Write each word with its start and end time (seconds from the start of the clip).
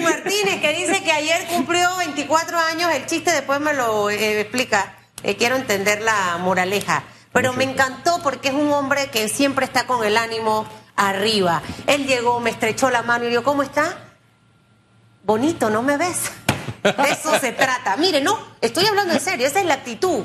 Martínez, 0.00 0.60
que 0.60 0.72
dice 0.72 1.02
que 1.02 1.12
ayer 1.12 1.46
cumplió 1.48 1.96
24 1.98 2.58
años. 2.58 2.90
El 2.92 3.06
chiste 3.06 3.30
después 3.32 3.60
me 3.60 3.74
lo 3.74 4.10
eh, 4.10 4.40
explica. 4.40 4.96
Eh, 5.22 5.36
quiero 5.36 5.56
entender 5.56 6.02
la 6.02 6.38
moraleja. 6.38 7.04
Pero 7.32 7.52
me 7.52 7.64
encantó 7.64 8.20
porque 8.22 8.48
es 8.48 8.54
un 8.54 8.72
hombre 8.72 9.08
que 9.08 9.28
siempre 9.28 9.64
está 9.64 9.86
con 9.86 10.04
el 10.04 10.16
ánimo 10.16 10.66
arriba. 10.96 11.62
Él 11.86 12.06
llegó, 12.06 12.40
me 12.40 12.50
estrechó 12.50 12.90
la 12.90 13.02
mano 13.02 13.24
y 13.24 13.28
dijo, 13.28 13.44
¿cómo 13.44 13.62
está? 13.62 13.98
Bonito, 15.24 15.70
¿no 15.70 15.82
me 15.82 15.96
ves? 15.96 16.32
De 16.82 17.10
eso 17.10 17.38
se 17.38 17.52
trata. 17.52 17.96
Mire, 17.96 18.20
no, 18.20 18.38
estoy 18.60 18.86
hablando 18.86 19.14
en 19.14 19.20
serio, 19.20 19.46
esa 19.46 19.60
es 19.60 19.66
la 19.66 19.74
actitud. 19.74 20.24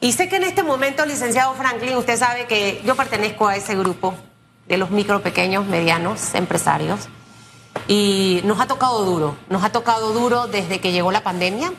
Y 0.00 0.12
sé 0.12 0.28
que 0.28 0.36
en 0.36 0.44
este 0.44 0.62
momento, 0.62 1.04
licenciado 1.04 1.54
Franklin, 1.54 1.96
usted 1.96 2.16
sabe 2.16 2.46
que 2.46 2.80
yo 2.84 2.94
pertenezco 2.94 3.48
a 3.48 3.56
ese 3.56 3.74
grupo 3.74 4.14
de 4.66 4.76
los 4.76 4.90
micro, 4.90 5.22
pequeños, 5.22 5.66
medianos 5.66 6.34
empresarios. 6.34 7.08
Y 7.88 8.42
nos 8.44 8.60
ha 8.60 8.66
tocado 8.66 9.02
duro, 9.04 9.36
nos 9.48 9.64
ha 9.64 9.72
tocado 9.72 10.12
duro 10.12 10.46
desde 10.46 10.78
que 10.78 10.92
llegó 10.92 11.10
la 11.10 11.22
pandemia, 11.22 11.72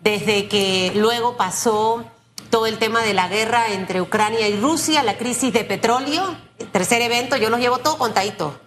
desde 0.00 0.46
que 0.46 0.92
luego 0.94 1.36
pasó 1.36 2.04
todo 2.50 2.66
el 2.66 2.78
tema 2.78 3.02
de 3.02 3.14
la 3.14 3.26
guerra 3.26 3.72
entre 3.72 4.00
Ucrania 4.00 4.48
y 4.48 4.60
Rusia, 4.60 5.02
la 5.02 5.18
crisis 5.18 5.52
de 5.52 5.64
petróleo, 5.64 6.36
tercer 6.70 7.02
evento, 7.02 7.36
yo 7.36 7.50
los 7.50 7.58
llevo 7.58 7.78
todo 7.78 7.98
contadito. 7.98 8.60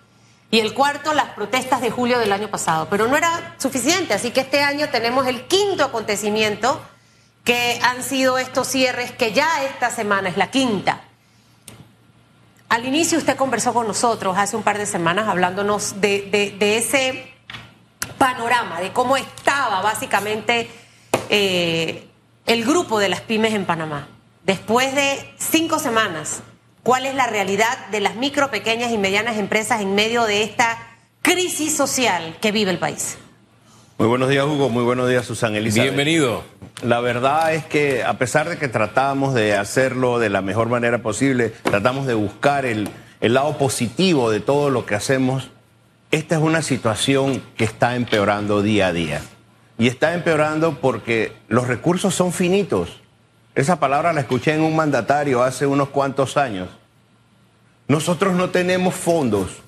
Y 0.51 0.59
el 0.59 0.73
cuarto, 0.73 1.13
las 1.13 1.29
protestas 1.29 1.81
de 1.81 1.89
julio 1.89 2.19
del 2.19 2.31
año 2.31 2.49
pasado. 2.49 2.87
Pero 2.89 3.07
no 3.07 3.17
era 3.17 3.55
suficiente, 3.57 4.13
así 4.13 4.31
que 4.31 4.41
este 4.41 4.61
año 4.61 4.89
tenemos 4.89 5.25
el 5.25 5.47
quinto 5.47 5.85
acontecimiento, 5.85 6.81
que 7.45 7.79
han 7.81 8.03
sido 8.03 8.37
estos 8.37 8.67
cierres, 8.67 9.11
que 9.11 9.31
ya 9.31 9.63
esta 9.63 9.89
semana 9.89 10.29
es 10.29 10.37
la 10.37 10.51
quinta. 10.51 11.01
Al 12.73 12.87
inicio 12.87 13.19
usted 13.19 13.35
conversó 13.35 13.71
con 13.71 13.85
nosotros 13.85 14.35
hace 14.35 14.55
un 14.55 14.63
par 14.63 14.79
de 14.79 14.87
semanas 14.87 15.27
hablándonos 15.27 16.01
de, 16.01 16.57
ese 16.59 17.23
panorama, 18.17 18.81
de 18.81 18.91
cómo 18.91 19.15
estaba 19.15 19.79
básicamente 19.83 20.67
eh, 21.29 22.07
el 22.47 22.65
grupo 22.65 22.97
de 22.97 23.09
las 23.09 23.21
pymes 23.21 23.53
en 23.53 23.65
Panamá. 23.65 24.07
Después 24.43 24.95
de 24.95 25.35
cinco 25.37 25.77
semanas, 25.77 26.41
¿cuál 26.81 27.05
es 27.05 27.13
la 27.13 27.27
realidad 27.27 27.89
de 27.91 27.99
las 27.99 28.15
micro, 28.15 28.49
pequeñas 28.49 28.91
y 28.91 28.97
medianas 28.97 29.37
empresas 29.37 29.79
en 29.79 29.93
medio 29.93 30.23
de 30.23 30.41
esta 30.41 30.97
crisis 31.21 31.77
social 31.77 32.37
que 32.41 32.51
vive 32.51 32.71
el 32.71 32.79
país? 32.79 33.19
Muy 33.99 34.07
buenos 34.07 34.29
días, 34.29 34.45
Hugo. 34.45 34.69
Muy 34.69 34.83
buenos 34.83 35.07
días, 35.07 35.27
Susana 35.27 35.59
Elizabeth. 35.59 35.93
Bienvenido. 35.93 36.43
La 36.83 36.99
verdad 36.99 37.53
es 37.53 37.63
que 37.63 38.03
a 38.03 38.17
pesar 38.17 38.49
de 38.49 38.57
que 38.57 38.67
tratamos 38.67 39.33
de 39.33 39.55
hacerlo 39.55 40.19
de 40.19 40.29
la 40.29 40.41
mejor 40.41 40.67
manera 40.67 41.01
posible, 41.01 41.53
tratamos 41.63 42.05
de 42.07 42.13
buscar 42.13 42.65
el, 42.65 42.89
el 43.21 43.33
lado 43.35 43.57
positivo 43.57 44.29
de 44.29 44.41
todo 44.41 44.69
lo 44.69 44.85
que 44.85 44.95
hacemos, 44.95 45.49
esta 46.11 46.35
es 46.35 46.41
una 46.41 46.61
situación 46.61 47.41
que 47.55 47.63
está 47.63 47.95
empeorando 47.95 48.61
día 48.61 48.87
a 48.87 48.93
día. 48.93 49.21
Y 49.77 49.87
está 49.87 50.13
empeorando 50.13 50.81
porque 50.81 51.31
los 51.47 51.69
recursos 51.69 52.13
son 52.15 52.33
finitos. 52.33 53.01
Esa 53.55 53.79
palabra 53.79 54.11
la 54.11 54.19
escuché 54.19 54.53
en 54.53 54.61
un 54.61 54.75
mandatario 54.75 55.41
hace 55.41 55.65
unos 55.65 55.87
cuantos 55.87 56.35
años. 56.35 56.67
Nosotros 57.87 58.33
no 58.33 58.49
tenemos 58.49 58.93
fondos. 58.93 59.61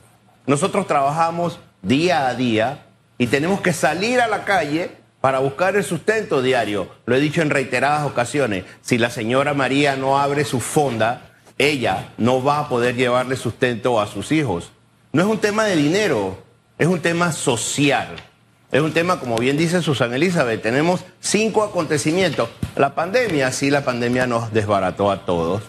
Nosotros 0.47 0.85
trabajamos 0.85 1.61
día 1.81 2.27
a 2.27 2.35
día 2.35 2.85
y 3.17 3.27
tenemos 3.27 3.61
que 3.61 3.71
salir 3.71 4.19
a 4.19 4.27
la 4.27 4.43
calle 4.43 5.04
para 5.25 5.39
buscar 5.39 5.75
el 5.75 5.83
sustento 5.83 6.43
diario. 6.43 6.87
Lo 7.07 7.15
he 7.15 7.19
dicho 7.19 7.41
en 7.41 7.49
reiteradas 7.49 8.05
ocasiones. 8.05 8.63
Si 8.81 8.99
la 8.99 9.09
señora 9.09 9.55
María 9.55 9.95
no 9.95 10.19
abre 10.19 10.45
su 10.45 10.59
fonda, 10.59 11.31
ella 11.57 12.09
no 12.19 12.43
va 12.43 12.59
a 12.59 12.69
poder 12.69 12.93
llevarle 12.93 13.35
sustento 13.35 13.99
a 13.99 14.05
sus 14.05 14.31
hijos. 14.31 14.69
No 15.13 15.23
es 15.23 15.27
un 15.27 15.39
tema 15.39 15.63
de 15.63 15.77
dinero, 15.77 16.37
es 16.77 16.85
un 16.85 16.99
tema 16.99 17.31
social. 17.31 18.09
Es 18.71 18.81
un 18.81 18.93
tema, 18.93 19.19
como 19.19 19.35
bien 19.37 19.57
dice 19.57 19.81
Susana 19.81 20.15
Elizabeth, 20.15 20.61
tenemos 20.61 21.03
cinco 21.21 21.63
acontecimientos. 21.63 22.49
La 22.75 22.93
pandemia, 22.93 23.51
sí, 23.51 23.71
la 23.71 23.83
pandemia 23.83 24.27
nos 24.27 24.53
desbarató 24.53 25.09
a 25.09 25.25
todos. 25.25 25.63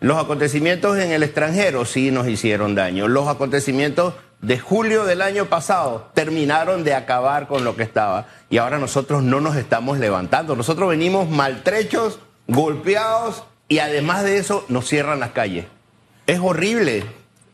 Los 0.00 0.16
acontecimientos 0.16 0.98
en 0.98 1.12
el 1.12 1.22
extranjero 1.22 1.84
sí 1.84 2.10
nos 2.10 2.26
hicieron 2.26 2.74
daño. 2.74 3.06
Los 3.06 3.28
acontecimientos 3.28 4.14
de 4.40 4.58
julio 4.58 5.04
del 5.04 5.22
año 5.22 5.46
pasado 5.46 6.10
terminaron 6.14 6.84
de 6.84 6.94
acabar 6.94 7.46
con 7.46 7.64
lo 7.64 7.76
que 7.76 7.82
estaba 7.82 8.26
y 8.50 8.58
ahora 8.58 8.78
nosotros 8.78 9.22
no 9.22 9.40
nos 9.40 9.56
estamos 9.56 9.98
levantando. 9.98 10.54
Nosotros 10.56 10.88
venimos 10.88 11.28
maltrechos, 11.28 12.18
golpeados 12.46 13.44
y 13.68 13.78
además 13.78 14.24
de 14.24 14.38
eso 14.38 14.64
nos 14.68 14.86
cierran 14.86 15.20
las 15.20 15.30
calles. 15.30 15.66
Es 16.26 16.40
horrible. 16.40 17.04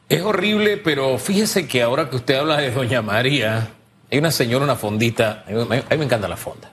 Es 0.09 0.23
horrible, 0.23 0.77
pero 0.77 1.19
fíjese 1.19 1.69
que 1.69 1.83
ahora 1.83 2.11
que 2.11 2.17
usted 2.17 2.35
habla 2.35 2.57
de 2.57 2.73
Doña 2.73 3.01
María, 3.01 3.69
hay 4.11 4.19
una 4.19 4.33
señora, 4.33 4.65
una 4.65 4.75
fondita. 4.75 5.45
A 5.47 5.51
mí, 5.51 5.83
me 5.99 6.05
encanta 6.05 6.27
la 6.27 6.37
fonda. 6.37 6.71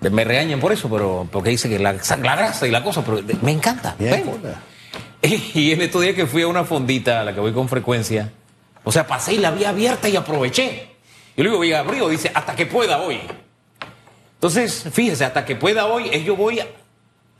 Me 0.00 0.24
regañan 0.24 0.60
por 0.60 0.72
eso, 0.72 0.88
pero 0.88 1.26
porque 1.32 1.50
dice 1.50 1.68
que 1.68 1.80
la, 1.80 1.92
la 1.94 2.36
grasa 2.36 2.66
y 2.66 2.70
la 2.70 2.84
cosa, 2.84 3.04
pero 3.04 3.20
me 3.42 3.52
encanta. 3.52 3.96
Y 5.22 5.72
en 5.72 5.82
estos 5.82 6.02
días 6.02 6.14
que 6.14 6.26
fui 6.26 6.42
a 6.42 6.46
una 6.46 6.62
fondita 6.62 7.20
a 7.20 7.24
la 7.24 7.34
que 7.34 7.40
voy 7.40 7.52
con 7.52 7.68
frecuencia, 7.68 8.30
o 8.88 8.92
sea, 8.92 9.04
pasé 9.04 9.34
y 9.34 9.38
la 9.38 9.50
vi 9.50 9.64
abierta 9.64 10.08
y 10.08 10.14
aproveché. 10.14 10.90
Y 11.36 11.42
luego 11.42 11.58
voy 11.58 11.72
a 11.72 11.80
abrir, 11.80 12.06
dice, 12.06 12.30
hasta 12.32 12.54
que 12.54 12.66
pueda 12.66 13.00
hoy. 13.00 13.20
Entonces, 14.34 14.84
fíjese, 14.92 15.24
hasta 15.24 15.44
que 15.44 15.56
pueda 15.56 15.86
hoy, 15.86 16.08
yo 16.22 16.36
voy 16.36 16.62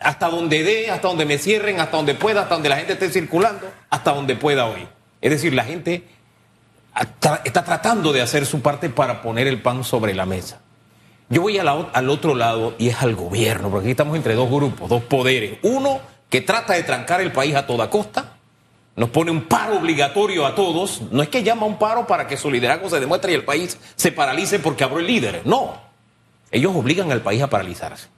hasta 0.00 0.28
donde 0.28 0.64
dé, 0.64 0.90
hasta 0.90 1.06
donde 1.06 1.24
me 1.24 1.38
cierren, 1.38 1.78
hasta 1.78 1.98
donde 1.98 2.14
pueda, 2.14 2.42
hasta 2.42 2.54
donde 2.54 2.68
la 2.68 2.78
gente 2.78 2.94
esté 2.94 3.10
circulando, 3.10 3.70
hasta 3.90 4.12
donde 4.12 4.34
pueda 4.34 4.66
hoy. 4.66 4.88
Es 5.20 5.30
decir, 5.30 5.54
la 5.54 5.62
gente 5.62 6.02
está 7.44 7.64
tratando 7.64 8.12
de 8.12 8.22
hacer 8.22 8.44
su 8.44 8.60
parte 8.60 8.88
para 8.90 9.22
poner 9.22 9.46
el 9.46 9.62
pan 9.62 9.84
sobre 9.84 10.14
la 10.14 10.26
mesa. 10.26 10.58
Yo 11.28 11.42
voy 11.42 11.58
al 11.58 12.10
otro 12.10 12.34
lado 12.34 12.74
y 12.76 12.88
es 12.88 13.00
al 13.02 13.14
gobierno, 13.14 13.70
porque 13.70 13.84
aquí 13.84 13.92
estamos 13.92 14.16
entre 14.16 14.34
dos 14.34 14.50
grupos, 14.50 14.88
dos 14.88 15.04
poderes. 15.04 15.60
Uno 15.62 16.00
que 16.28 16.40
trata 16.40 16.72
de 16.72 16.82
trancar 16.82 17.20
el 17.20 17.30
país 17.30 17.54
a 17.54 17.68
toda 17.68 17.88
costa, 17.88 18.32
nos 18.96 19.10
pone 19.10 19.30
un 19.30 19.42
paro 19.42 19.76
obligatorio 19.76 20.46
a 20.46 20.54
todos. 20.54 21.02
No 21.10 21.22
es 21.22 21.28
que 21.28 21.42
llama 21.42 21.66
un 21.66 21.78
paro 21.78 22.06
para 22.06 22.26
que 22.26 22.36
su 22.36 22.50
liderazgo 22.50 22.88
se 22.88 22.98
demuestre 22.98 23.32
y 23.32 23.34
el 23.34 23.44
país 23.44 23.78
se 23.94 24.10
paralice 24.10 24.58
porque 24.58 24.84
abrió 24.84 25.00
el 25.00 25.06
líder. 25.06 25.42
No. 25.44 25.78
Ellos 26.50 26.74
obligan 26.74 27.12
al 27.12 27.20
país 27.20 27.42
a 27.42 27.48
paralizarse. 27.48 28.08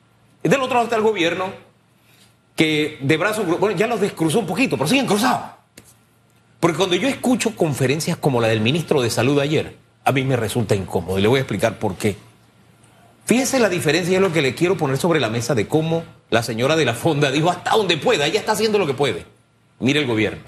Y 0.43 0.49
del 0.49 0.61
otro 0.61 0.75
lado 0.75 0.85
está 0.85 0.97
el 0.97 1.03
gobierno 1.03 1.53
que 2.55 2.99
de 3.01 3.17
brazos, 3.17 3.47
bueno, 3.59 3.77
ya 3.77 3.87
los 3.87 4.01
descruzó 4.01 4.39
un 4.39 4.47
poquito, 4.47 4.77
pero 4.77 4.89
siguen 4.89 5.07
cruzados. 5.07 5.51
Porque 6.61 6.77
cuando 6.77 6.97
yo 6.97 7.09
escucho 7.09 7.57
conferencias 7.57 8.17
como 8.17 8.41
la 8.41 8.49
del 8.49 8.61
ministro 8.61 9.01
de 9.01 9.11
Salud 9.11 9.39
ayer, 9.41 9.77
a 10.05 10.13
mí 10.13 10.25
me 10.25 10.37
resulta 10.37 10.75
incómodo 10.75 11.19
y 11.19 11.23
le 11.23 11.29
voy 11.29 11.39
a 11.39 11.43
explicar 11.43 11.79
por 11.79 11.97
qué. 11.97 12.17
Fíjese 13.27 13.59
la 13.59 13.69
diferencia 13.69 14.13
y 14.13 14.17
es 14.17 14.21
lo 14.21 14.33
que 14.33 14.43
le 14.43 14.55
quiero 14.55 14.77
poner 14.77 14.97
sobre 14.97 15.21
la 15.21 15.29
mesa 15.29 15.55
de 15.55 15.69
cómo 15.69 16.03
la 16.31 16.43
señora 16.43 16.77
de 16.77 16.85
la 16.85 16.95
fonda 16.95 17.31
dijo 17.31 17.51
hasta 17.51 17.73
donde 17.73 17.97
pueda, 17.97 18.27
ella 18.27 18.41
está 18.41 18.53
haciendo 18.53 18.79
lo 18.79 18.87
que 18.87 18.95
puede. 18.95 19.27
Mire 19.81 20.01
el 20.01 20.07
gobierno. 20.07 20.43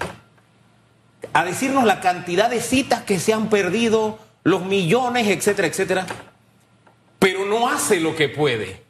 A 1.33 1.45
decirnos 1.45 1.85
la 1.85 1.99
cantidad 1.99 2.49
de 2.49 2.61
citas 2.61 3.03
que 3.03 3.19
se 3.19 3.33
han 3.33 3.49
perdido, 3.49 4.19
los 4.43 4.65
millones, 4.65 5.27
etcétera, 5.27 5.67
etcétera, 5.67 6.05
pero 7.19 7.45
no 7.45 7.69
hace 7.69 7.99
lo 7.99 8.15
que 8.15 8.29
puede. 8.29 8.81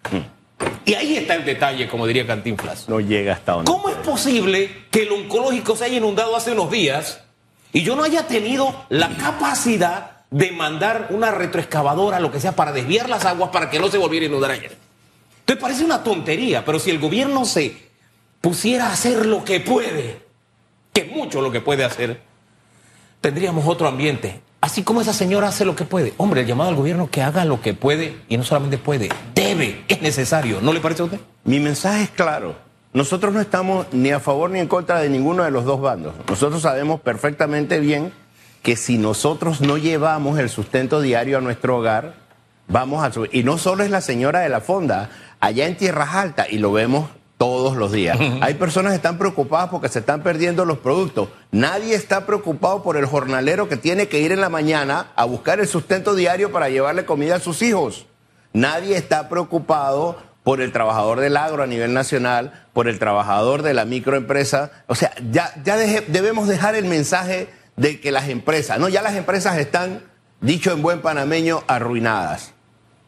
Y 0.85 0.93
ahí 0.93 1.17
está 1.17 1.35
el 1.35 1.45
detalle, 1.45 1.87
como 1.87 2.07
diría 2.07 2.25
Cantinflas. 2.25 2.87
No 2.87 2.99
llega 2.99 3.33
hasta 3.33 3.51
donde. 3.53 3.71
¿Cómo 3.71 3.89
es 3.89 3.95
posible 3.97 4.85
que 4.89 5.03
el 5.03 5.11
oncológico 5.11 5.75
se 5.75 5.85
haya 5.85 5.97
inundado 5.97 6.35
hace 6.35 6.53
unos 6.53 6.71
días 6.71 7.21
y 7.73 7.83
yo 7.83 7.95
no 7.95 8.03
haya 8.03 8.27
tenido 8.27 8.85
la 8.89 9.09
capacidad 9.17 10.21
de 10.29 10.51
mandar 10.51 11.07
una 11.09 11.31
retroexcavadora, 11.31 12.19
lo 12.19 12.31
que 12.31 12.39
sea, 12.39 12.55
para 12.55 12.71
desviar 12.71 13.09
las 13.09 13.25
aguas 13.25 13.49
para 13.51 13.69
que 13.69 13.79
no 13.79 13.89
se 13.89 13.97
volviera 13.97 14.25
a 14.25 14.29
inundar 14.29 14.51
ayer? 14.51 14.75
Te 15.45 15.57
parece 15.57 15.83
una 15.83 16.03
tontería, 16.03 16.63
pero 16.63 16.79
si 16.79 16.89
el 16.89 16.99
gobierno 16.99 17.43
se 17.43 17.75
pusiera 18.39 18.87
a 18.87 18.93
hacer 18.93 19.25
lo 19.25 19.43
que 19.43 19.59
puede, 19.59 20.19
que 20.93 21.05
mucho 21.05 21.41
lo 21.41 21.51
que 21.51 21.61
puede 21.61 21.83
hacer, 21.83 22.21
tendríamos 23.21 23.67
otro 23.67 23.87
ambiente. 23.87 24.41
Así 24.61 24.83
como 24.83 25.01
esa 25.01 25.13
señora 25.13 25.47
hace 25.47 25.65
lo 25.65 25.75
que 25.75 25.85
puede. 25.85 26.13
Hombre, 26.17 26.41
el 26.41 26.47
llamado 26.47 26.69
al 26.69 26.75
gobierno 26.75 27.09
que 27.09 27.21
haga 27.21 27.45
lo 27.45 27.61
que 27.61 27.73
puede 27.73 28.17
y 28.29 28.37
no 28.37 28.43
solamente 28.43 28.77
puede, 28.77 29.09
debe, 29.33 29.83
es 29.87 30.01
necesario. 30.01 30.61
¿No 30.61 30.71
le 30.71 30.79
parece 30.79 31.01
a 31.01 31.05
usted? 31.05 31.19
Mi 31.43 31.59
mensaje 31.59 32.03
es 32.03 32.09
claro. 32.11 32.55
Nosotros 32.93 33.33
no 33.33 33.39
estamos 33.39 33.87
ni 33.93 34.11
a 34.11 34.19
favor 34.19 34.51
ni 34.51 34.59
en 34.59 34.67
contra 34.67 34.99
de 34.99 35.09
ninguno 35.09 35.43
de 35.43 35.51
los 35.51 35.65
dos 35.65 35.81
bandos. 35.81 36.13
Nosotros 36.27 36.61
sabemos 36.61 36.99
perfectamente 36.99 37.79
bien 37.79 38.11
que 38.61 38.75
si 38.75 38.97
nosotros 38.97 39.61
no 39.61 39.77
llevamos 39.77 40.37
el 40.37 40.49
sustento 40.49 41.01
diario 41.01 41.37
a 41.37 41.41
nuestro 41.41 41.77
hogar, 41.77 42.13
vamos 42.67 43.03
a 43.03 43.11
subir. 43.11 43.29
Y 43.33 43.43
no 43.43 43.57
solo 43.57 43.83
es 43.83 43.89
la 43.89 44.01
señora 44.01 44.41
de 44.41 44.49
la 44.49 44.61
fonda, 44.61 45.09
allá 45.39 45.65
en 45.67 45.77
Tierras 45.77 46.13
Altas, 46.13 46.47
y 46.51 46.59
lo 46.59 46.71
vemos 46.71 47.09
todos 47.41 47.75
los 47.75 47.91
días. 47.91 48.19
Hay 48.41 48.53
personas 48.53 48.91
que 48.91 48.97
están 48.97 49.17
preocupadas 49.17 49.69
porque 49.69 49.89
se 49.89 49.97
están 49.97 50.21
perdiendo 50.21 50.63
los 50.63 50.77
productos. 50.77 51.29
Nadie 51.49 51.95
está 51.95 52.27
preocupado 52.27 52.83
por 52.83 52.97
el 52.97 53.07
jornalero 53.07 53.67
que 53.67 53.77
tiene 53.77 54.07
que 54.07 54.19
ir 54.19 54.31
en 54.31 54.41
la 54.41 54.49
mañana 54.49 55.07
a 55.15 55.25
buscar 55.25 55.59
el 55.59 55.67
sustento 55.67 56.13
diario 56.13 56.51
para 56.51 56.69
llevarle 56.69 57.03
comida 57.03 57.37
a 57.37 57.39
sus 57.39 57.63
hijos. 57.63 58.05
Nadie 58.53 58.95
está 58.95 59.27
preocupado 59.27 60.17
por 60.43 60.61
el 60.61 60.71
trabajador 60.71 61.19
del 61.19 61.35
agro 61.35 61.63
a 61.63 61.65
nivel 61.65 61.95
nacional, 61.95 62.67
por 62.73 62.87
el 62.87 62.99
trabajador 62.99 63.63
de 63.63 63.73
la 63.73 63.85
microempresa. 63.85 64.71
O 64.85 64.93
sea, 64.93 65.11
ya, 65.31 65.51
ya 65.63 65.77
debemos 65.77 66.47
dejar 66.47 66.75
el 66.75 66.85
mensaje 66.85 67.49
de 67.75 67.99
que 67.99 68.11
las 68.11 68.29
empresas, 68.29 68.77
no, 68.77 68.87
ya 68.87 69.01
las 69.01 69.15
empresas 69.15 69.57
están 69.57 70.03
dicho 70.41 70.71
en 70.73 70.83
buen 70.83 71.01
panameño, 71.01 71.63
arruinadas. 71.65 72.53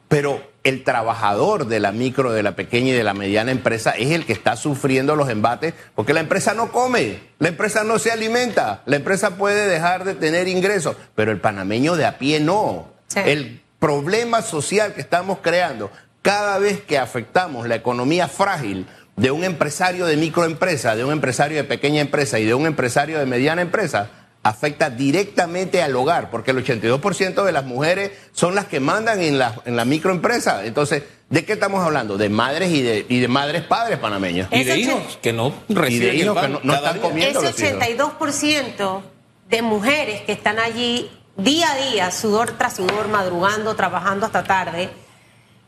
Pero 0.08 0.42
el 0.64 0.84
trabajador 0.84 1.68
de 1.68 1.80
la 1.80 1.92
micro, 1.92 2.32
de 2.32 2.44
la 2.44 2.56
pequeña 2.56 2.90
y 2.90 2.94
de 2.94 3.04
la 3.04 3.14
mediana 3.14 3.52
empresa 3.52 3.92
es 3.92 4.12
el 4.12 4.26
que 4.26 4.34
está 4.34 4.56
sufriendo 4.56 5.16
los 5.16 5.30
embates 5.30 5.74
porque 5.94 6.14
la 6.14 6.22
empresa 6.22 6.54
no 6.54 6.72
come, 6.72 7.20
la 7.40 7.50
empresa 7.50 7.84
no 7.84 8.00
se 8.00 8.12
alimenta, 8.12 8.82
la 8.86 8.96
empresa 8.96 9.36
puede 9.36 9.68
dejar 9.68 10.06
de 10.06 10.16
tener 10.16 10.48
ingresos, 10.48 10.96
pero 11.16 11.32
el 11.32 11.42
panameño 11.42 11.96
de 11.96 12.06
a 12.06 12.18
pie 12.18 12.40
no. 12.40 12.88
Sí. 13.08 13.20
El 13.26 13.62
problema 13.80 14.42
social 14.42 14.94
que 14.94 15.02
estamos 15.02 15.40
creando 15.42 15.92
cada 16.22 16.58
vez 16.58 16.82
que 16.82 16.98
afectamos 16.98 17.68
la 17.68 17.76
economía 17.76 18.30
frágil 18.30 18.88
de 19.18 19.32
un 19.32 19.44
empresario 19.44 20.06
de 20.06 20.18
microempresa, 20.18 20.96
de 20.96 21.04
un 21.04 21.12
empresario 21.12 21.58
de 21.58 21.66
pequeña 21.66 22.02
empresa 22.02 22.40
y 22.40 22.46
de 22.46 22.54
un 22.54 22.66
empresario 22.66 23.20
de 23.20 23.26
mediana 23.26 23.62
empresa, 23.62 24.10
afecta 24.44 24.90
directamente 24.90 25.82
al 25.82 25.96
hogar, 25.96 26.30
porque 26.30 26.52
el 26.52 26.64
82% 26.64 27.44
de 27.44 27.52
las 27.54 27.64
mujeres 27.64 28.12
son 28.34 28.56
las 28.56 28.66
que 28.66 28.82
mandan 28.82 29.22
en 29.22 29.40
la, 29.40 29.62
en 29.66 29.78
la 29.78 29.86
microempresa. 29.86 30.66
Entonces, 30.66 31.04
¿de 31.30 31.46
qué 31.46 31.54
estamos 31.54 31.84
hablando? 31.84 32.18
De 32.18 32.28
madres 32.30 32.70
y 32.72 32.82
de, 32.82 33.06
y 33.08 33.20
de 33.20 33.28
madres 33.30 33.64
padres 33.64 34.00
panameños. 34.00 34.50
Y 34.52 34.66
de 34.66 34.78
hijos 34.78 35.18
que 35.22 35.32
no 35.32 35.54
Y 35.70 35.76
reciben 35.76 36.10
de 36.10 36.16
hijos 36.16 36.40
que 36.40 36.50
no, 36.50 36.74
están 36.74 37.00
comiendo 37.00 37.42
los 37.42 37.52
Ese 37.52 37.70
hijos. 37.70 37.82
82% 37.82 39.02
de 39.50 39.62
mujeres 39.62 40.22
que 40.22 40.34
están 40.34 40.60
allí 40.60 41.10
día 41.38 41.72
a 41.72 41.76
día, 41.76 42.12
sudor 42.12 42.52
tras 42.58 42.76
sudor, 42.76 43.08
madrugando, 43.08 43.76
trabajando 43.76 44.26
hasta 44.26 44.44
tarde, 44.44 44.90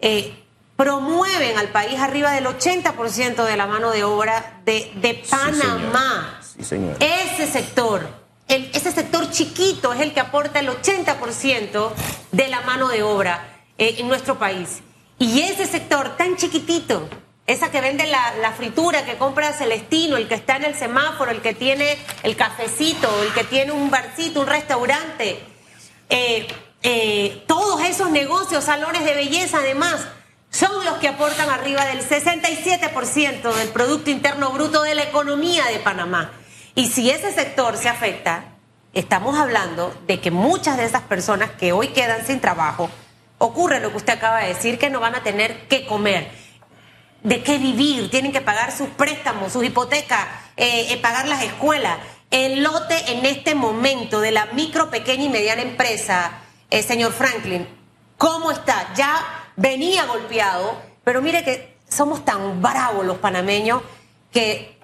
eh, 0.01 0.33
promueven 0.75 1.57
al 1.57 1.69
país 1.69 1.98
arriba 2.00 2.31
del 2.33 2.45
80% 2.45 3.45
de 3.45 3.57
la 3.57 3.68
mano 3.68 3.92
de 3.92 4.04
obra 4.04 4.60
de, 4.66 4.92
de 4.95 5.24
Panamá. 5.30 6.42
Sí, 6.42 6.63
señor. 6.63 6.98
Ese 7.00 7.48
sector, 7.48 8.25
ese 8.47 8.92
sector 8.92 9.30
chiquito 9.31 9.94
es 9.94 10.01
el 10.01 10.13
que 10.13 10.19
aporta 10.19 10.59
el 10.59 10.69
80% 10.69 11.92
de 12.31 12.47
la 12.47 12.62
mano 12.62 12.88
de 12.88 13.03
obra 13.03 13.63
eh, 13.77 13.95
en 14.00 14.07
nuestro 14.07 14.38
país. 14.38 14.81
Y 15.18 15.42
ese 15.42 15.65
sector 15.65 16.18
tan 16.18 16.36
chiquitito, 16.36 17.09
esa 17.47 17.71
que 17.71 17.81
vende 17.81 18.06
la, 18.07 18.36
la 18.42 18.51
fritura, 18.51 19.06
que 19.06 19.18
compra 19.18 19.53
Celestino, 19.53 20.18
el 20.18 20.27
que 20.27 20.36
está 20.36 20.57
en 20.57 20.65
el 20.65 20.75
semáforo, 20.75 21.31
el 21.31 21.42
que 21.42 21.53
tiene 21.53 21.97
el 22.24 22.36
cafecito, 22.36 23.09
el 23.24 23.33
que 23.33 23.44
tiene 23.44 23.71
un 23.71 23.89
barcito, 23.89 24.42
un 24.42 24.47
restaurante, 24.47 25.39
eh, 26.09 26.47
eh, 26.83 27.44
todos 27.47 27.81
esos 27.81 28.12
negocios, 28.12 28.63
salones 28.63 29.03
de 29.06 29.15
belleza 29.15 29.57
además, 29.57 30.07
son 30.51 30.86
los 30.86 30.95
que 30.95 31.07
aportan 31.07 31.50
arriba 31.50 31.83
del 31.86 32.07
67% 32.07 33.53
del 33.53 33.69
Producto 33.69 34.09
Interno 34.09 34.51
Bruto 34.51 34.83
de 34.83 34.95
la 34.95 35.03
economía 35.03 35.65
de 35.65 35.80
Panamá. 35.80 36.31
Y 36.75 36.89
si 36.89 37.10
ese 37.10 37.31
sector 37.31 37.77
se 37.77 37.88
afecta, 37.88 38.44
estamos 38.94 39.38
hablando 39.38 39.95
de 40.07 40.19
que 40.19 40.30
muchas 40.30 40.75
de 40.75 40.83
esas 40.83 41.04
personas 41.04 41.51
que 41.51 41.72
hoy 41.72 41.88
quedan 41.89 42.25
sin 42.25 42.42
trabajo, 42.42 42.89
ocurre 43.38 43.80
lo 43.80 43.92
que 43.92 43.98
usted 43.98 44.13
acaba 44.13 44.42
de 44.42 44.50
decir, 44.50 44.77
que 44.77 44.89
no 44.89 45.00
van 45.00 45.16
a 45.16 45.24
tener 45.24 45.68
que 45.68 45.86
comer 45.86 46.30
de 47.24 47.42
qué 47.42 47.57
vivir, 47.57 48.12
tienen 48.12 48.31
que 48.31 48.42
pagar 48.42 48.72
sus 48.72 48.89
préstamos, 48.89 49.54
sus 49.54 49.63
hipotecas, 49.63 50.19
eh, 50.57 50.88
eh, 50.92 50.98
pagar 50.98 51.27
las 51.27 51.44
escuelas. 51.44 51.98
El 52.30 52.62
lote 52.62 53.13
en 53.13 53.25
este 53.25 53.56
momento 53.56 54.19
de 54.19 54.31
la 54.31 54.48
micro, 54.48 54.89
pequeña 54.89 55.24
y 55.24 55.30
mediana 55.30 55.62
empresa, 55.62 56.39
eh, 56.69 56.83
señor 56.83 57.13
Franklin, 57.13 57.68
¿cómo 58.18 58.51
está? 58.51 58.94
Ya 58.95 59.50
venía 59.56 60.06
golpeado, 60.06 60.81
pero 61.04 61.21
mire 61.21 61.44
que 61.44 61.78
somos 61.88 62.25
tan 62.25 62.62
bravos 62.62 63.06
los 63.06 63.18
panameños 63.18 63.81
que 64.31 64.75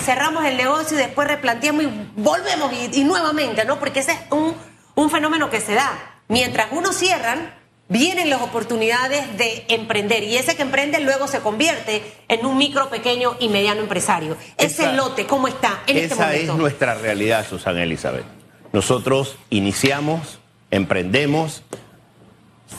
cerramos 0.00 0.44
el 0.44 0.56
negocio 0.56 0.96
y 0.96 1.00
después 1.00 1.28
replanteamos 1.28 1.84
y 1.84 1.88
volvemos 2.16 2.72
y, 2.72 3.00
y 3.00 3.04
nuevamente, 3.04 3.64
¿no? 3.64 3.78
Porque 3.78 4.00
ese 4.00 4.12
es 4.12 4.18
un, 4.30 4.54
un 4.94 5.10
fenómeno 5.10 5.50
que 5.50 5.60
se 5.60 5.74
da. 5.74 6.20
Mientras 6.28 6.68
unos 6.72 6.96
cierran, 6.96 7.54
vienen 7.88 8.30
las 8.30 8.42
oportunidades 8.42 9.36
de 9.38 9.64
emprender 9.68 10.24
y 10.24 10.36
ese 10.36 10.56
que 10.56 10.62
emprende 10.62 10.98
luego 11.00 11.28
se 11.28 11.40
convierte 11.40 12.02
en 12.28 12.44
un 12.44 12.56
micro, 12.58 12.88
pequeño 12.90 13.36
y 13.38 13.48
mediano 13.48 13.80
empresario. 13.80 14.36
Ese 14.56 14.92
lote, 14.94 15.26
¿cómo 15.26 15.46
está 15.46 15.82
en 15.86 15.96
este 15.98 16.14
Esa 16.14 16.26
momento? 16.26 16.52
es 16.52 16.58
nuestra 16.58 16.94
realidad, 16.94 17.46
Susana 17.48 17.82
Elizabeth. 17.82 18.24
Nosotros 18.72 19.36
iniciamos, 19.50 20.40
emprendemos, 20.70 21.62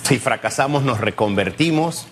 si 0.04 0.20
fracasamos 0.20 0.84
nos 0.84 1.00
reconvertimos 1.00 2.08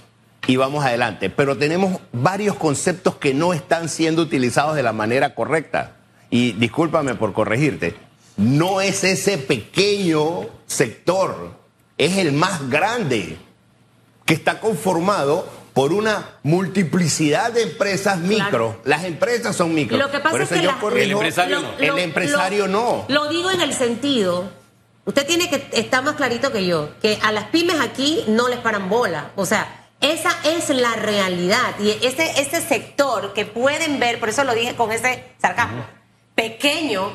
y 0.48 0.56
vamos 0.58 0.84
adelante. 0.86 1.30
Pero 1.30 1.58
tenemos 1.58 2.00
varios 2.12 2.56
conceptos 2.56 3.16
que 3.16 3.34
no 3.34 3.54
están 3.54 3.90
siendo 3.90 4.22
utilizados 4.22 4.76
de 4.76 4.84
la 4.84 4.94
manera 4.94 5.34
correcta. 5.36 5.96
Y 6.30 6.54
discúlpame 6.54 7.16
por 7.16 7.34
corregirte, 7.34 7.96
no 8.38 8.82
es 8.82 9.04
ese 9.04 9.38
pequeño 9.38 10.48
sector, 10.66 11.52
es 11.98 12.18
el 12.18 12.34
más 12.34 12.70
grande 12.70 13.38
que 14.26 14.34
está 14.34 14.60
conformado 14.60 15.48
por 15.74 15.94
una 15.94 16.30
multiplicidad 16.44 17.52
de 17.52 17.62
empresas 17.64 18.18
micro. 18.20 18.82
Las 18.86 19.04
empresas 19.04 19.56
son 19.56 19.74
micro. 19.74 19.98
Lo 19.98 20.10
que 20.10 20.20
pasa 20.20 20.32
por 20.32 20.42
es 20.42 20.52
eso 20.52 20.56
que 20.60 20.66
yo 20.66 20.72
la- 20.72 20.80
corrijo, 20.80 21.04
El 21.06 21.12
empresario 21.12 21.62
no. 21.62 21.68
el 21.78 22.00
empresario 22.00 22.68
no. 22.68 23.06
Lo 23.08 23.28
digo 23.30 23.52
en 23.52 23.62
el 23.62 23.74
sentido, 23.74 24.50
usted 25.06 25.28
tiene 25.28 25.50
que 25.50 25.68
estar 25.74 26.04
más 26.04 26.16
clarito 26.16 26.52
que 26.52 26.66
yo, 26.66 26.90
que 27.02 27.20
a 27.22 27.32
las 27.32 27.46
pymes 27.46 27.80
aquí 27.82 28.24
no 28.28 28.48
les 28.50 28.60
paran 28.60 28.90
bola. 28.90 29.32
O 29.36 29.46
sea, 29.46 29.85
esa 30.02 30.30
es 30.44 30.70
la 30.70 30.96
realidad. 30.96 31.80
Y 31.80 31.90
ese, 32.06 32.40
ese 32.40 32.62
sector 32.62 33.34
que 33.34 33.46
pueden 33.46 34.00
ver, 34.00 34.20
por 34.20 34.30
eso 34.30 34.44
lo 34.44 34.54
dije 34.54 34.76
con 34.76 34.92
ese 34.92 35.24
sarcasmo, 35.42 35.86
pequeño, 36.36 37.12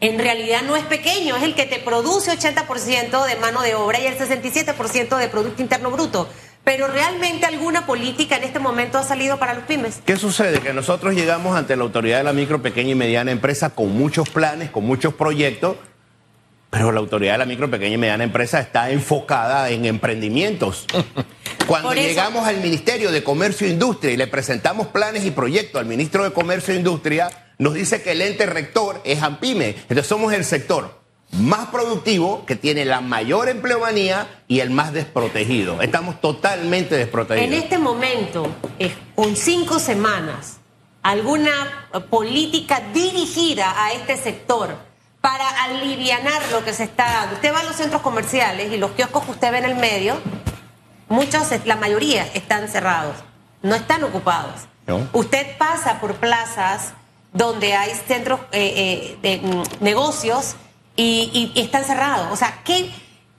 en 0.00 0.18
realidad 0.18 0.62
no 0.62 0.76
es 0.76 0.84
pequeño, 0.84 1.36
es 1.36 1.42
el 1.42 1.54
que 1.54 1.64
te 1.64 1.78
produce 1.78 2.30
80% 2.30 3.26
de 3.26 3.36
mano 3.36 3.62
de 3.62 3.74
obra 3.74 3.98
y 3.98 4.06
el 4.06 4.18
67% 4.18 5.16
de 5.16 5.28
Producto 5.28 5.62
Interno 5.62 5.90
Bruto. 5.90 6.28
Pero 6.64 6.88
realmente 6.88 7.46
alguna 7.46 7.86
política 7.86 8.36
en 8.36 8.42
este 8.42 8.58
momento 8.58 8.98
ha 8.98 9.04
salido 9.04 9.38
para 9.38 9.54
los 9.54 9.64
pymes. 9.64 10.00
¿Qué 10.04 10.16
sucede? 10.16 10.60
Que 10.60 10.72
nosotros 10.72 11.14
llegamos 11.14 11.56
ante 11.56 11.76
la 11.76 11.84
autoridad 11.84 12.18
de 12.18 12.24
la 12.24 12.32
micro, 12.32 12.60
pequeña 12.60 12.90
y 12.90 12.94
mediana 12.96 13.30
empresa 13.30 13.70
con 13.70 13.96
muchos 13.96 14.28
planes, 14.28 14.70
con 14.70 14.84
muchos 14.84 15.14
proyectos, 15.14 15.76
pero 16.70 16.92
la 16.92 17.00
autoridad 17.00 17.32
de 17.34 17.38
la 17.38 17.46
micro, 17.46 17.70
pequeña 17.70 17.94
y 17.94 17.98
mediana 17.98 18.24
empresa 18.24 18.60
está 18.60 18.90
enfocada 18.90 19.70
en 19.70 19.84
emprendimientos. 19.86 20.86
Cuando 21.66 21.92
eso- 21.92 22.00
llegamos 22.02 22.46
al 22.46 22.58
Ministerio 22.58 23.10
de 23.10 23.22
Comercio 23.24 23.66
e 23.66 23.70
Industria 23.70 24.12
y 24.12 24.16
le 24.16 24.26
presentamos 24.26 24.88
planes 24.88 25.24
y 25.24 25.30
proyectos 25.30 25.80
al 25.80 25.86
ministro 25.86 26.24
de 26.24 26.32
Comercio 26.32 26.74
e 26.74 26.76
Industria, 26.76 27.28
nos 27.58 27.74
dice 27.74 28.02
que 28.02 28.12
el 28.12 28.22
ente 28.22 28.46
rector 28.46 29.00
es 29.04 29.22
AMPIME. 29.22 29.70
Entonces 29.70 30.06
somos 30.06 30.32
el 30.32 30.44
sector 30.44 31.00
más 31.32 31.68
productivo, 31.68 32.46
que 32.46 32.54
tiene 32.54 32.84
la 32.84 33.00
mayor 33.00 33.48
empleomanía 33.48 34.28
y 34.46 34.60
el 34.60 34.70
más 34.70 34.92
desprotegido. 34.92 35.82
Estamos 35.82 36.20
totalmente 36.20 36.94
desprotegidos. 36.94 37.48
En 37.48 37.54
este 37.54 37.78
momento, 37.78 38.46
con 39.16 39.34
cinco 39.34 39.78
semanas, 39.80 40.58
alguna 41.02 41.88
política 42.10 42.80
dirigida 42.94 43.74
a 43.84 43.92
este 43.92 44.16
sector 44.16 44.76
para 45.26 45.48
alivianar 45.64 46.40
lo 46.52 46.64
que 46.64 46.72
se 46.72 46.84
está 46.84 47.04
dando. 47.04 47.34
Usted 47.34 47.52
va 47.52 47.58
a 47.58 47.64
los 47.64 47.74
centros 47.74 48.00
comerciales 48.00 48.72
y 48.72 48.76
los 48.76 48.92
kioscos 48.92 49.24
que 49.24 49.32
usted 49.32 49.50
ve 49.50 49.58
en 49.58 49.64
el 49.64 49.74
medio, 49.74 50.16
muchos, 51.08 51.48
la 51.64 51.74
mayoría 51.74 52.24
están 52.32 52.68
cerrados, 52.68 53.16
no 53.60 53.74
están 53.74 54.04
ocupados. 54.04 54.52
No. 54.86 55.08
Usted 55.12 55.56
pasa 55.58 55.98
por 56.00 56.14
plazas 56.14 56.92
donde 57.32 57.74
hay 57.74 57.90
centros 58.06 58.38
eh, 58.52 59.16
eh, 59.20 59.40
de 59.40 59.44
mm, 59.48 59.62
negocios 59.82 60.54
y, 60.94 61.52
y- 61.56 61.60
están 61.60 61.84
cerrados. 61.84 62.28
O 62.30 62.36
sea, 62.36 62.60
¿qué, 62.64 62.88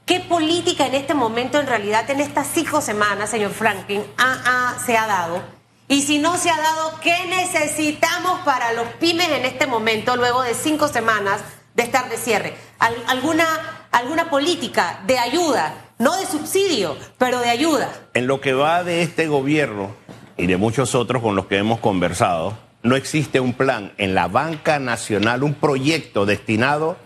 ¿qué 0.05 0.19
política 0.19 0.87
en 0.87 0.95
este 0.95 1.13
momento, 1.13 1.57
en 1.57 1.67
realidad, 1.67 2.09
en 2.09 2.19
estas 2.19 2.47
cinco 2.53 2.81
semanas, 2.81 3.29
señor 3.29 3.53
Franklin, 3.53 4.03
ha- 4.17 4.41
ha- 4.75 4.79
se 4.85 4.97
ha 4.97 5.07
dado? 5.07 5.41
Y 5.87 6.01
si 6.01 6.17
no 6.17 6.37
se 6.37 6.49
ha 6.49 6.57
dado, 6.57 6.99
¿qué 6.99 7.15
necesitamos 7.29 8.41
para 8.41 8.73
los 8.73 8.87
pymes 8.99 9.29
en 9.29 9.45
este 9.45 9.67
momento, 9.67 10.17
luego 10.17 10.41
de 10.43 10.53
cinco 10.53 10.89
semanas 10.89 11.39
de 11.77 11.83
estar 11.83 12.09
de 12.09 12.17
cierre? 12.17 12.53
Al- 12.79 12.95
alguna, 13.07 13.45
¿Alguna 13.91 14.29
política 14.29 14.99
de 15.07 15.17
ayuda? 15.17 15.85
No 15.97 16.17
de 16.17 16.25
subsidio, 16.25 16.97
pero 17.17 17.39
de 17.39 17.49
ayuda. 17.49 17.89
En 18.13 18.27
lo 18.27 18.41
que 18.41 18.53
va 18.53 18.83
de 18.83 19.01
este 19.01 19.27
gobierno 19.27 19.95
y 20.35 20.45
de 20.45 20.57
muchos 20.57 20.93
otros 20.93 21.21
con 21.23 21.35
los 21.35 21.45
que 21.47 21.57
hemos 21.57 21.79
conversado, 21.79 22.57
no 22.83 22.95
existe 22.95 23.39
un 23.39 23.53
plan 23.53 23.93
en 23.97 24.13
la 24.13 24.27
banca 24.27 24.77
nacional, 24.79 25.41
un 25.43 25.53
proyecto 25.55 26.25
destinado 26.25 26.97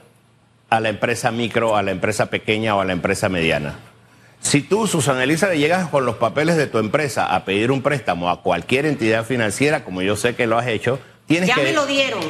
a 0.69 0.79
la 0.79 0.89
empresa 0.89 1.31
micro, 1.31 1.77
a 1.77 1.83
la 1.83 1.91
empresa 1.91 2.25
pequeña 2.27 2.75
o 2.75 2.81
a 2.81 2.85
la 2.85 2.93
empresa 2.93 3.29
mediana. 3.29 3.75
Si 4.41 4.61
tú, 4.61 4.87
Susana 4.87 5.23
Elisa, 5.23 5.47
le 5.47 5.59
llegas 5.59 5.87
con 5.89 6.05
los 6.05 6.15
papeles 6.15 6.57
de 6.57 6.67
tu 6.67 6.79
empresa 6.79 7.33
a 7.33 7.45
pedir 7.45 7.71
un 7.71 7.81
préstamo 7.83 8.29
a 8.29 8.41
cualquier 8.41 8.85
entidad 8.85 9.23
financiera, 9.25 9.83
como 9.85 10.01
yo 10.01 10.15
sé 10.15 10.35
que 10.35 10.47
lo 10.47 10.57
has 10.57 10.67
hecho, 10.67 10.99
tienes 11.27 11.47
Ya 11.47 11.55
que... 11.55 11.63
me 11.63 11.73
lo 11.73 11.85
dieron. 11.85 12.21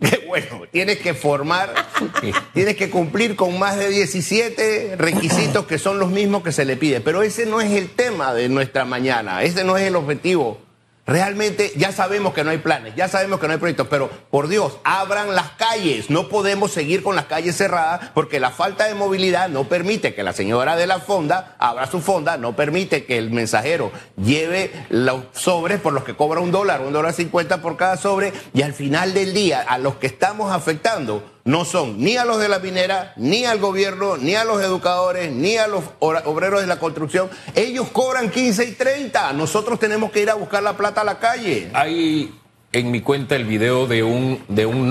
Bueno, 0.26 0.62
tienes 0.70 0.98
que 0.98 1.12
formar, 1.12 1.74
tienes 2.54 2.76
que 2.76 2.88
cumplir 2.88 3.34
con 3.34 3.58
más 3.58 3.76
de 3.76 3.88
17 3.88 4.94
requisitos 4.96 5.66
que 5.66 5.78
son 5.78 5.98
los 5.98 6.10
mismos 6.10 6.42
que 6.42 6.52
se 6.52 6.64
le 6.64 6.76
pide. 6.76 7.00
Pero 7.00 7.22
ese 7.22 7.46
no 7.46 7.60
es 7.60 7.72
el 7.72 7.90
tema 7.90 8.32
de 8.32 8.48
nuestra 8.48 8.84
mañana, 8.84 9.42
ese 9.42 9.64
no 9.64 9.76
es 9.76 9.84
el 9.84 9.96
objetivo. 9.96 10.69
Realmente 11.10 11.72
ya 11.74 11.90
sabemos 11.90 12.32
que 12.34 12.44
no 12.44 12.50
hay 12.50 12.58
planes, 12.58 12.94
ya 12.94 13.08
sabemos 13.08 13.40
que 13.40 13.48
no 13.48 13.52
hay 13.52 13.58
proyectos, 13.58 13.88
pero 13.90 14.08
por 14.30 14.46
Dios, 14.46 14.78
abran 14.84 15.34
las 15.34 15.50
calles. 15.50 16.08
No 16.08 16.28
podemos 16.28 16.70
seguir 16.70 17.02
con 17.02 17.16
las 17.16 17.24
calles 17.24 17.56
cerradas 17.56 18.12
porque 18.14 18.38
la 18.38 18.50
falta 18.50 18.86
de 18.86 18.94
movilidad 18.94 19.48
no 19.48 19.64
permite 19.64 20.14
que 20.14 20.22
la 20.22 20.32
señora 20.32 20.76
de 20.76 20.86
la 20.86 21.00
fonda 21.00 21.56
abra 21.58 21.88
su 21.88 22.00
fonda, 22.00 22.36
no 22.36 22.54
permite 22.54 23.06
que 23.06 23.18
el 23.18 23.32
mensajero 23.32 23.90
lleve 24.22 24.70
los 24.88 25.24
sobres 25.32 25.80
por 25.80 25.94
los 25.94 26.04
que 26.04 26.14
cobra 26.14 26.38
un 26.38 26.52
dólar, 26.52 26.80
un 26.80 26.92
dólar 26.92 27.12
cincuenta 27.12 27.60
por 27.60 27.76
cada 27.76 27.96
sobre 27.96 28.32
y 28.54 28.62
al 28.62 28.72
final 28.72 29.12
del 29.12 29.34
día 29.34 29.62
a 29.62 29.78
los 29.78 29.96
que 29.96 30.06
estamos 30.06 30.52
afectando 30.52 31.24
no 31.44 31.64
son 31.64 31.98
ni 31.98 32.16
a 32.16 32.24
los 32.24 32.38
de 32.38 32.48
la 32.48 32.58
minera, 32.58 33.12
ni 33.16 33.44
al 33.44 33.58
gobierno, 33.58 34.16
ni 34.16 34.34
a 34.34 34.44
los 34.44 34.62
educadores, 34.62 35.32
ni 35.32 35.56
a 35.56 35.66
los 35.66 35.84
obreros 36.00 36.60
de 36.60 36.66
la 36.66 36.78
construcción. 36.78 37.30
Ellos 37.54 37.88
cobran 37.88 38.30
15 38.30 38.64
y 38.64 38.72
30. 38.72 39.32
Nosotros 39.32 39.78
tenemos 39.78 40.10
que 40.10 40.20
ir 40.20 40.30
a 40.30 40.34
buscar 40.34 40.62
la 40.62 40.76
plata 40.76 41.00
a 41.00 41.04
la 41.04 41.18
calle. 41.18 41.70
Hay 41.72 42.34
en 42.72 42.90
mi 42.90 43.00
cuenta 43.00 43.36
el 43.36 43.44
video 43.44 43.86
de 43.86 44.02
un, 44.02 44.44
de 44.48 44.66
un 44.66 44.90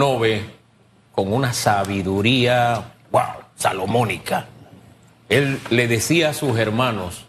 con 1.11 1.33
una 1.33 1.53
sabiduría, 1.53 2.93
wow, 3.11 3.23
salomónica. 3.55 4.47
Él 5.27 5.59
le 5.69 5.87
decía 5.87 6.29
a 6.29 6.33
sus 6.33 6.57
hermanos, 6.57 7.25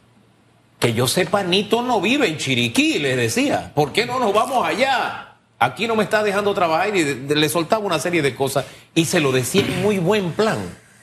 que 0.78 0.94
yo 0.94 1.06
sepa, 1.06 1.42
Nito 1.42 1.82
no 1.82 2.00
vive 2.00 2.26
en 2.26 2.38
Chiriquí, 2.38 2.98
les 2.98 3.16
decía, 3.16 3.70
¿por 3.74 3.92
qué 3.92 4.06
no 4.06 4.18
nos 4.18 4.32
vamos 4.32 4.66
allá? 4.66 5.29
Aquí 5.60 5.86
no 5.86 5.94
me 5.94 6.02
está 6.02 6.24
dejando 6.24 6.52
trabajar 6.54 6.96
y 6.96 7.04
le 7.04 7.48
soltaba 7.48 7.84
una 7.84 8.00
serie 8.00 8.22
de 8.22 8.34
cosas 8.34 8.64
y 8.94 9.04
se 9.04 9.20
lo 9.20 9.30
decía 9.30 9.62
en 9.62 9.82
muy 9.82 9.98
buen 9.98 10.32
plan. 10.32 10.58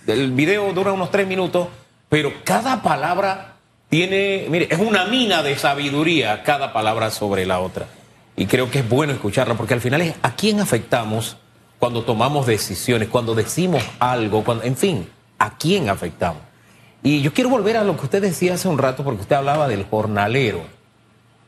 El 0.06 0.32
video 0.32 0.74
dura 0.74 0.92
unos 0.92 1.12
tres 1.12 1.28
minutos, 1.28 1.68
pero 2.10 2.34
cada 2.44 2.82
palabra 2.82 3.54
tiene, 3.90 4.48
mire, 4.50 4.68
es 4.70 4.80
una 4.80 5.06
mina 5.06 5.44
de 5.44 5.56
sabiduría 5.58 6.44
cada 6.44 6.74
palabra 6.74 7.12
sobre 7.12 7.46
la 7.46 7.60
otra. 7.60 7.88
Y 8.36 8.48
creo 8.48 8.70
que 8.70 8.80
es 8.80 8.90
bueno 8.90 9.14
escucharla 9.14 9.56
porque 9.56 9.74
al 9.74 9.82
final 9.82 10.02
es 10.02 10.16
a 10.22 10.36
quién 10.36 10.60
afectamos 10.60 11.38
cuando 11.80 12.04
tomamos 12.04 12.48
decisiones, 12.48 13.08
cuando 13.08 13.36
decimos 13.36 13.84
algo, 14.00 14.44
cuando, 14.44 14.64
en 14.64 14.76
fin, 14.76 15.08
a 15.38 15.58
quién 15.58 15.90
afectamos. 15.90 16.42
Y 17.04 17.22
yo 17.22 17.34
quiero 17.34 17.50
volver 17.50 17.78
a 17.78 17.84
lo 17.84 17.96
que 17.96 18.06
usted 18.06 18.22
decía 18.22 18.56
hace 18.56 18.68
un 18.68 18.78
rato 18.78 19.04
porque 19.04 19.22
usted 19.22 19.36
hablaba 19.36 19.68
del 19.68 19.86
jornalero. 19.86 20.62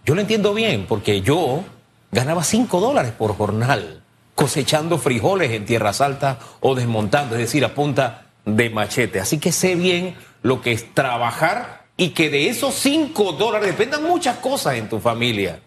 Yo 0.05 0.15
lo 0.15 0.21
entiendo 0.21 0.53
bien 0.53 0.85
porque 0.87 1.21
yo 1.21 1.63
ganaba 2.11 2.43
5 2.43 2.79
dólares 2.79 3.11
por 3.11 3.35
jornal, 3.35 4.03
cosechando 4.35 4.97
frijoles 4.97 5.51
en 5.51 5.65
tierras 5.65 6.01
altas 6.01 6.37
o 6.59 6.75
desmontando, 6.75 7.35
es 7.35 7.41
decir, 7.41 7.65
a 7.65 7.75
punta 7.75 8.27
de 8.45 8.69
machete. 8.69 9.19
Así 9.19 9.39
que 9.39 9.51
sé 9.51 9.75
bien 9.75 10.15
lo 10.41 10.61
que 10.61 10.71
es 10.71 10.93
trabajar 10.93 11.85
y 11.97 12.09
que 12.09 12.29
de 12.29 12.49
esos 12.49 12.75
5 12.75 13.33
dólares 13.33 13.67
dependan 13.67 14.03
muchas 14.03 14.37
cosas 14.37 14.75
en 14.75 14.89
tu 14.89 14.99
familia. 14.99 15.59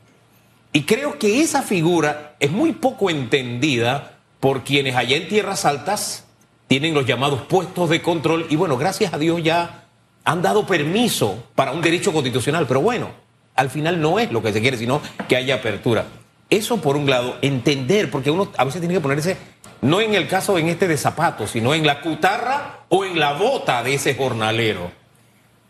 Y 0.73 0.85
creo 0.85 1.19
que 1.19 1.43
esa 1.43 1.63
figura 1.63 2.37
es 2.41 2.51
muy 2.51 2.73
poco 2.73 3.11
entendida 3.11 4.19
por 4.41 4.65
quienes 4.65 4.97
allá 4.97 5.17
en 5.17 5.29
tierras 5.29 5.65
altas 5.67 6.25
tienen 6.67 6.95
los 6.95 7.05
llamados 7.05 7.43
puestos 7.43 7.91
de 7.91 8.01
control 8.01 8.47
y 8.49 8.57
bueno, 8.57 8.79
gracias 8.79 9.13
a 9.13 9.19
Dios 9.19 9.43
ya 9.43 9.85
han 10.25 10.41
dado 10.41 10.67
permiso 10.67 11.45
para 11.55 11.73
un 11.73 11.83
derecho 11.83 12.13
constitucional, 12.13 12.67
pero 12.67 12.81
bueno, 12.81 13.11
al 13.55 13.69
final 13.69 14.01
no 14.01 14.19
es 14.19 14.33
lo 14.33 14.43
que 14.43 14.53
se 14.53 14.63
quiere, 14.63 14.79
sino 14.79 15.03
que 15.29 15.37
haya 15.37 15.57
apertura. 15.57 16.07
Eso 16.53 16.83
por 16.83 16.99
un 16.99 17.09
lado, 17.09 17.39
entender, 17.41 18.11
porque 18.11 18.31
uno 18.31 18.53
a 18.59 18.65
veces 18.65 18.83
tiene 18.83 18.93
que 18.93 19.01
ponerse, 19.01 19.39
no 19.81 20.03
en 20.03 20.15
el 20.15 20.29
caso 20.29 20.59
en 20.59 20.69
este 20.69 20.87
de 20.87 20.99
zapatos, 20.99 21.53
sino 21.53 21.73
en 21.73 21.87
la 21.87 22.03
cutarra 22.03 22.81
o 22.91 23.07
en 23.07 23.19
la 23.19 23.33
bota 23.33 23.83
de 23.83 23.95
ese 23.95 24.15
jornalero. 24.15 24.93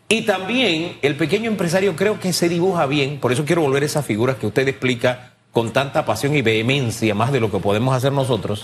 Y 0.09 0.23
también 0.23 0.97
el 1.01 1.15
pequeño 1.15 1.49
empresario 1.49 1.95
creo 1.95 2.19
que 2.19 2.33
se 2.33 2.49
dibuja 2.49 2.85
bien, 2.85 3.21
por 3.21 3.31
eso 3.31 3.45
quiero 3.45 3.61
volver 3.61 3.83
a 3.83 3.85
esas 3.85 4.05
figuras 4.05 4.35
que 4.35 4.45
usted 4.45 4.67
explica 4.67 5.31
con 5.53 5.71
tanta 5.71 6.03
pasión 6.03 6.35
y 6.35 6.41
vehemencia, 6.41 7.15
más 7.15 7.31
de 7.31 7.39
lo 7.39 7.49
que 7.49 7.59
podemos 7.59 7.95
hacer 7.95 8.11
nosotros, 8.11 8.59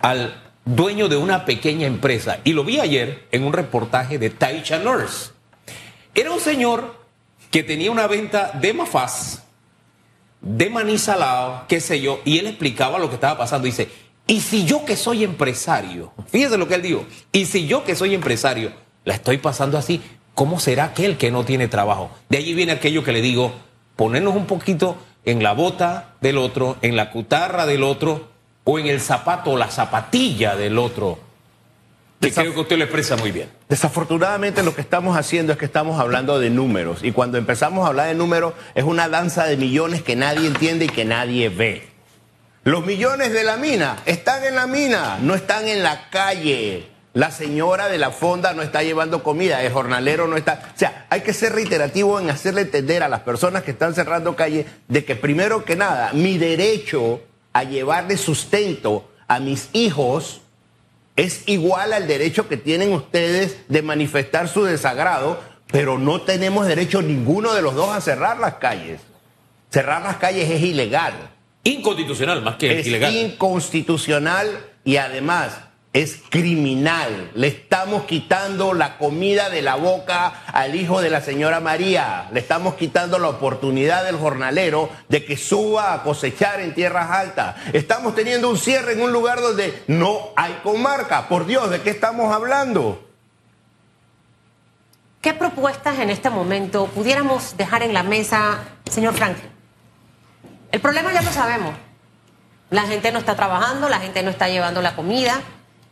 al 0.00 0.40
dueño 0.64 1.08
de 1.08 1.16
una 1.16 1.44
pequeña 1.44 1.88
empresa. 1.88 2.38
Y 2.44 2.52
lo 2.52 2.62
vi 2.62 2.78
ayer 2.78 3.26
en 3.32 3.42
un 3.42 3.52
reportaje 3.52 4.20
de 4.20 4.30
Taicha 4.30 4.78
Nurse. 4.78 5.32
Era 6.14 6.30
un 6.30 6.38
señor 6.38 6.94
que 7.50 7.64
tenía 7.64 7.90
una 7.90 8.06
venta 8.06 8.52
de 8.52 8.72
mafaz 8.72 9.45
de 10.46 10.70
maní 10.70 10.96
salado, 10.96 11.64
qué 11.66 11.80
sé 11.80 12.00
yo, 12.00 12.20
y 12.24 12.38
él 12.38 12.46
explicaba 12.46 12.98
lo 12.98 13.08
que 13.08 13.16
estaba 13.16 13.36
pasando. 13.36 13.66
Dice, 13.66 13.88
y 14.28 14.40
si 14.40 14.64
yo 14.64 14.84
que 14.84 14.96
soy 14.96 15.24
empresario, 15.24 16.12
fíjese 16.28 16.56
lo 16.56 16.68
que 16.68 16.76
él 16.76 16.82
dijo, 16.82 17.04
y 17.32 17.46
si 17.46 17.66
yo 17.66 17.82
que 17.84 17.96
soy 17.96 18.14
empresario 18.14 18.70
la 19.04 19.14
estoy 19.14 19.38
pasando 19.38 19.76
así, 19.76 20.00
¿cómo 20.34 20.60
será 20.60 20.84
aquel 20.84 21.16
que 21.16 21.30
no 21.30 21.44
tiene 21.44 21.68
trabajo? 21.68 22.10
De 22.28 22.38
allí 22.38 22.54
viene 22.54 22.72
aquello 22.72 23.02
que 23.02 23.12
le 23.12 23.22
digo, 23.22 23.52
ponernos 23.96 24.36
un 24.36 24.46
poquito 24.46 24.96
en 25.24 25.42
la 25.42 25.52
bota 25.52 26.14
del 26.20 26.38
otro, 26.38 26.76
en 26.82 26.94
la 26.94 27.10
cutarra 27.10 27.66
del 27.66 27.82
otro, 27.82 28.28
o 28.62 28.78
en 28.78 28.86
el 28.86 29.00
zapato 29.00 29.52
o 29.52 29.56
la 29.56 29.70
zapatilla 29.70 30.56
del 30.56 30.78
otro 30.78 31.25
que 32.20 32.32
creo 32.32 32.54
que 32.54 32.60
usted 32.60 32.78
lo 32.78 32.84
expresa 32.84 33.16
muy 33.16 33.30
bien. 33.30 33.50
Desafortunadamente 33.68 34.62
lo 34.62 34.74
que 34.74 34.80
estamos 34.80 35.16
haciendo 35.16 35.52
es 35.52 35.58
que 35.58 35.64
estamos 35.64 36.00
hablando 36.00 36.38
de 36.38 36.50
números 36.50 37.00
y 37.02 37.12
cuando 37.12 37.38
empezamos 37.38 37.84
a 37.84 37.88
hablar 37.88 38.08
de 38.08 38.14
números 38.14 38.54
es 38.74 38.84
una 38.84 39.08
danza 39.08 39.44
de 39.44 39.56
millones 39.56 40.02
que 40.02 40.16
nadie 40.16 40.46
entiende 40.46 40.86
y 40.86 40.88
que 40.88 41.04
nadie 41.04 41.48
ve. 41.48 41.88
Los 42.64 42.84
millones 42.84 43.32
de 43.32 43.44
la 43.44 43.56
mina 43.56 43.98
están 44.06 44.42
en 44.44 44.56
la 44.56 44.66
mina, 44.66 45.18
no 45.20 45.34
están 45.34 45.68
en 45.68 45.82
la 45.82 46.10
calle. 46.10 46.88
La 47.12 47.30
señora 47.30 47.88
de 47.88 47.96
la 47.96 48.10
fonda 48.10 48.52
no 48.52 48.62
está 48.62 48.82
llevando 48.82 49.22
comida, 49.22 49.62
el 49.62 49.72
jornalero 49.72 50.26
no 50.26 50.36
está. 50.36 50.72
O 50.74 50.78
sea, 50.78 51.06
hay 51.08 51.20
que 51.20 51.32
ser 51.32 51.52
reiterativo 51.52 52.18
en 52.20 52.28
hacerle 52.28 52.62
entender 52.62 53.02
a 53.02 53.08
las 53.08 53.20
personas 53.20 53.62
que 53.62 53.70
están 53.70 53.94
cerrando 53.94 54.36
calle 54.36 54.66
de 54.88 55.04
que 55.04 55.16
primero 55.16 55.64
que 55.64 55.76
nada, 55.76 56.10
mi 56.12 56.38
derecho 56.38 57.20
a 57.52 57.62
llevarle 57.62 58.16
sustento 58.16 59.08
a 59.28 59.38
mis 59.40 59.70
hijos 59.72 60.42
es 61.16 61.42
igual 61.46 61.92
al 61.92 62.06
derecho 62.06 62.48
que 62.48 62.58
tienen 62.58 62.92
ustedes 62.92 63.56
de 63.68 63.82
manifestar 63.82 64.48
su 64.48 64.64
desagrado, 64.64 65.40
pero 65.72 65.98
no 65.98 66.20
tenemos 66.22 66.66
derecho 66.66 67.02
ninguno 67.02 67.54
de 67.54 67.62
los 67.62 67.74
dos 67.74 67.90
a 67.90 68.00
cerrar 68.00 68.38
las 68.38 68.54
calles. 68.54 69.00
Cerrar 69.70 70.02
las 70.02 70.16
calles 70.18 70.48
es 70.48 70.62
ilegal. 70.62 71.14
Inconstitucional 71.64 72.42
más 72.42 72.56
que 72.56 72.78
es 72.78 72.86
ilegal. 72.86 73.14
Inconstitucional 73.14 74.46
y 74.84 74.98
además 74.98 75.65
es 75.96 76.20
criminal. 76.28 77.30
Le 77.34 77.46
estamos 77.46 78.04
quitando 78.04 78.74
la 78.74 78.98
comida 78.98 79.48
de 79.48 79.62
la 79.62 79.76
boca 79.76 80.42
al 80.52 80.74
hijo 80.74 81.00
de 81.00 81.08
la 81.08 81.22
señora 81.22 81.60
María. 81.60 82.28
Le 82.32 82.40
estamos 82.40 82.74
quitando 82.74 83.18
la 83.18 83.30
oportunidad 83.30 84.04
del 84.04 84.18
jornalero 84.18 84.90
de 85.08 85.24
que 85.24 85.38
suba 85.38 85.94
a 85.94 86.02
cosechar 86.02 86.60
en 86.60 86.74
tierras 86.74 87.10
altas. 87.10 87.56
Estamos 87.72 88.14
teniendo 88.14 88.50
un 88.50 88.58
cierre 88.58 88.92
en 88.92 89.00
un 89.00 89.10
lugar 89.10 89.40
donde 89.40 89.84
no 89.86 90.18
hay 90.36 90.60
comarca. 90.62 91.28
Por 91.28 91.46
Dios, 91.46 91.70
¿de 91.70 91.80
qué 91.80 91.90
estamos 91.90 92.30
hablando? 92.30 93.02
¿Qué 95.22 95.32
propuestas 95.32 95.98
en 95.98 96.10
este 96.10 96.28
momento 96.28 96.88
pudiéramos 96.88 97.56
dejar 97.56 97.82
en 97.82 97.94
la 97.94 98.02
mesa, 98.02 98.64
señor 98.90 99.14
Franklin? 99.14 99.50
El 100.72 100.80
problema 100.82 101.10
ya 101.14 101.22
lo 101.22 101.32
sabemos. 101.32 101.74
La 102.68 102.82
gente 102.82 103.12
no 103.12 103.18
está 103.18 103.34
trabajando, 103.34 103.88
la 103.88 104.00
gente 104.00 104.22
no 104.22 104.30
está 104.30 104.48
llevando 104.48 104.82
la 104.82 104.94
comida 104.94 105.40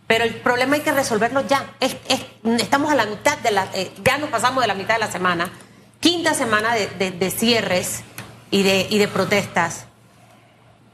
pero 0.06 0.24
el 0.24 0.34
problema 0.36 0.76
hay 0.76 0.82
que 0.82 0.92
resolverlo 0.92 1.46
ya. 1.46 1.74
estamos 1.80 2.92
a 2.92 2.94
la 2.94 3.06
mitad 3.06 3.38
de 3.38 3.50
la, 3.50 3.68
eh, 3.74 3.92
ya 4.04 4.18
nos 4.18 4.30
pasamos 4.30 4.62
de 4.62 4.68
la 4.68 4.74
mitad 4.74 4.94
de 4.94 5.00
la 5.00 5.10
semana, 5.10 5.50
quinta 6.00 6.34
semana 6.34 6.74
de, 6.74 7.30
cierres 7.30 8.02
y 8.50 8.62
de, 8.62 8.86
y 8.90 8.98
de 8.98 9.08
protestas. 9.08 9.86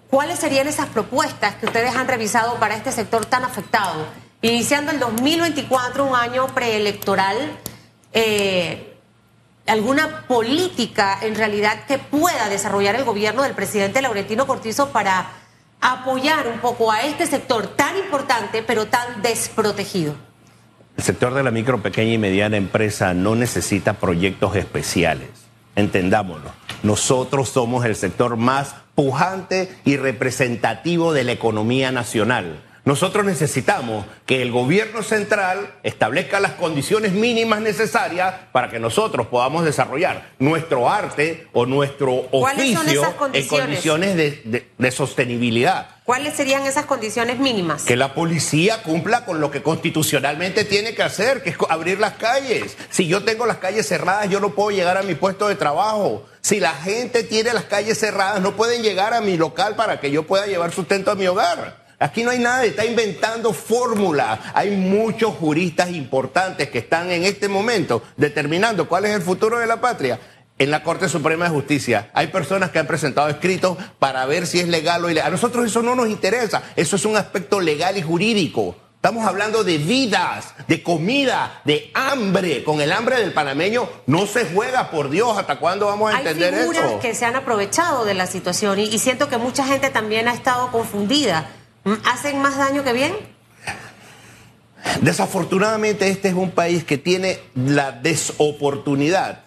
¿Cuáles 0.08 0.38
serían 0.38 0.66
esas 0.66 0.86
propuestas 0.86 1.54
que 1.56 1.66
ustedes 1.66 1.94
han 1.94 2.08
revisado 2.08 2.54
para 2.56 2.76
este 2.76 2.92
sector 2.92 3.26
tan 3.26 3.44
afectado? 3.44 4.06
Iniciando 4.42 4.90
el 4.90 4.98
2024, 4.98 6.04
un 6.04 6.16
año 6.16 6.46
preelectoral, 6.48 7.36
eh, 8.12 8.96
¿alguna 9.66 10.24
política 10.26 11.18
en 11.22 11.34
realidad 11.34 11.84
que 11.86 11.98
pueda 11.98 12.48
desarrollar 12.48 12.96
el 12.96 13.04
gobierno 13.04 13.42
del 13.42 13.54
presidente 13.54 14.02
Laurentino 14.02 14.46
Cortizo 14.46 14.90
para 14.90 15.30
apoyar 15.80 16.48
un 16.48 16.60
poco 16.60 16.92
a 16.92 17.02
este 17.02 17.26
sector 17.26 17.66
tan 17.68 17.96
importante 17.96 18.62
pero 18.62 18.86
tan 18.86 19.22
desprotegido? 19.22 20.14
El 20.96 21.04
sector 21.04 21.32
de 21.32 21.42
la 21.42 21.50
micro, 21.50 21.82
pequeña 21.82 22.12
y 22.12 22.18
mediana 22.18 22.56
empresa 22.56 23.14
no 23.14 23.34
necesita 23.34 23.94
proyectos 23.94 24.56
especiales. 24.56 25.28
Entendámoslo. 25.76 26.50
Nosotros 26.82 27.48
somos 27.48 27.84
el 27.84 27.96
sector 27.96 28.36
más 28.36 28.74
pujante 28.94 29.74
y 29.84 29.96
representativo 29.96 31.12
de 31.12 31.24
la 31.24 31.32
economía 31.32 31.92
nacional. 31.92 32.62
Nosotros 32.84 33.24
necesitamos 33.24 34.06
que 34.26 34.42
el 34.42 34.50
gobierno 34.50 35.02
central 35.02 35.74
establezca 35.82 36.40
las 36.40 36.52
condiciones 36.52 37.12
mínimas 37.12 37.60
necesarias 37.60 38.34
para 38.52 38.70
que 38.70 38.78
nosotros 38.78 39.26
podamos 39.26 39.64
desarrollar 39.64 40.30
nuestro 40.38 40.88
arte 40.88 41.46
o 41.52 41.66
nuestro 41.66 42.28
oficio 42.30 43.14
en 43.32 43.46
condiciones 43.48 44.16
de, 44.16 44.66
de 44.76 44.90
sostenibilidad. 44.90 45.88
¿Cuáles 46.10 46.34
serían 46.34 46.66
esas 46.66 46.86
condiciones 46.86 47.38
mínimas? 47.38 47.84
Que 47.84 47.94
la 47.94 48.14
policía 48.14 48.82
cumpla 48.82 49.24
con 49.24 49.40
lo 49.40 49.52
que 49.52 49.62
constitucionalmente 49.62 50.64
tiene 50.64 50.92
que 50.92 51.04
hacer, 51.04 51.40
que 51.40 51.50
es 51.50 51.56
abrir 51.68 52.00
las 52.00 52.14
calles. 52.14 52.76
Si 52.88 53.06
yo 53.06 53.22
tengo 53.22 53.46
las 53.46 53.58
calles 53.58 53.86
cerradas, 53.86 54.28
yo 54.28 54.40
no 54.40 54.50
puedo 54.50 54.72
llegar 54.72 54.96
a 54.96 55.02
mi 55.02 55.14
puesto 55.14 55.46
de 55.46 55.54
trabajo. 55.54 56.26
Si 56.40 56.58
la 56.58 56.72
gente 56.72 57.22
tiene 57.22 57.52
las 57.52 57.64
calles 57.64 57.96
cerradas, 57.96 58.40
no 58.40 58.56
pueden 58.56 58.82
llegar 58.82 59.14
a 59.14 59.20
mi 59.20 59.36
local 59.36 59.76
para 59.76 60.00
que 60.00 60.10
yo 60.10 60.26
pueda 60.26 60.46
llevar 60.46 60.72
sustento 60.72 61.12
a 61.12 61.14
mi 61.14 61.28
hogar. 61.28 61.79
Aquí 62.02 62.22
no 62.24 62.30
hay 62.30 62.38
nada, 62.38 62.64
está 62.64 62.86
inventando 62.86 63.52
fórmulas. 63.52 64.40
Hay 64.54 64.70
muchos 64.70 65.34
juristas 65.34 65.90
importantes 65.90 66.70
que 66.70 66.78
están 66.78 67.10
en 67.10 67.24
este 67.24 67.46
momento 67.46 68.02
determinando 68.16 68.88
cuál 68.88 69.04
es 69.04 69.14
el 69.14 69.20
futuro 69.20 69.58
de 69.58 69.66
la 69.66 69.82
patria. 69.82 70.18
En 70.58 70.70
la 70.70 70.82
Corte 70.82 71.10
Suprema 71.10 71.44
de 71.44 71.50
Justicia 71.50 72.10
hay 72.14 72.28
personas 72.28 72.70
que 72.70 72.78
han 72.78 72.86
presentado 72.86 73.28
escritos 73.28 73.76
para 73.98 74.24
ver 74.24 74.46
si 74.46 74.60
es 74.60 74.68
legal 74.68 75.04
o 75.04 75.10
ilegal. 75.10 75.28
A 75.28 75.30
nosotros 75.30 75.66
eso 75.66 75.82
no 75.82 75.94
nos 75.94 76.08
interesa, 76.08 76.62
eso 76.74 76.96
es 76.96 77.04
un 77.04 77.18
aspecto 77.18 77.60
legal 77.60 77.98
y 77.98 78.02
jurídico. 78.02 78.76
Estamos 78.96 79.26
hablando 79.26 79.62
de 79.62 79.76
vidas, 79.76 80.54
de 80.68 80.82
comida, 80.82 81.60
de 81.66 81.90
hambre. 81.92 82.64
Con 82.64 82.80
el 82.80 82.92
hambre 82.92 83.16
del 83.20 83.34
panameño 83.34 83.88
no 84.06 84.26
se 84.26 84.46
juega, 84.46 84.90
por 84.90 85.10
Dios. 85.10 85.36
¿Hasta 85.36 85.58
cuándo 85.58 85.86
vamos 85.86 86.14
a 86.14 86.18
entender 86.18 86.54
eso? 86.54 86.70
Hay 86.70 86.76
figuras 86.76 87.00
que 87.02 87.14
se 87.14 87.26
han 87.26 87.36
aprovechado 87.36 88.06
de 88.06 88.14
la 88.14 88.26
situación 88.26 88.78
y, 88.78 88.84
y 88.84 88.98
siento 88.98 89.28
que 89.28 89.36
mucha 89.36 89.66
gente 89.66 89.90
también 89.90 90.28
ha 90.28 90.34
estado 90.34 90.70
confundida. 90.70 91.50
¿Hacen 92.04 92.40
más 92.42 92.56
daño 92.56 92.84
que 92.84 92.92
bien? 92.92 93.12
Desafortunadamente 95.02 96.08
este 96.08 96.28
es 96.28 96.34
un 96.34 96.50
país 96.50 96.84
que 96.84 96.98
tiene 96.98 97.38
la 97.54 97.92
desoportunidad 97.92 99.44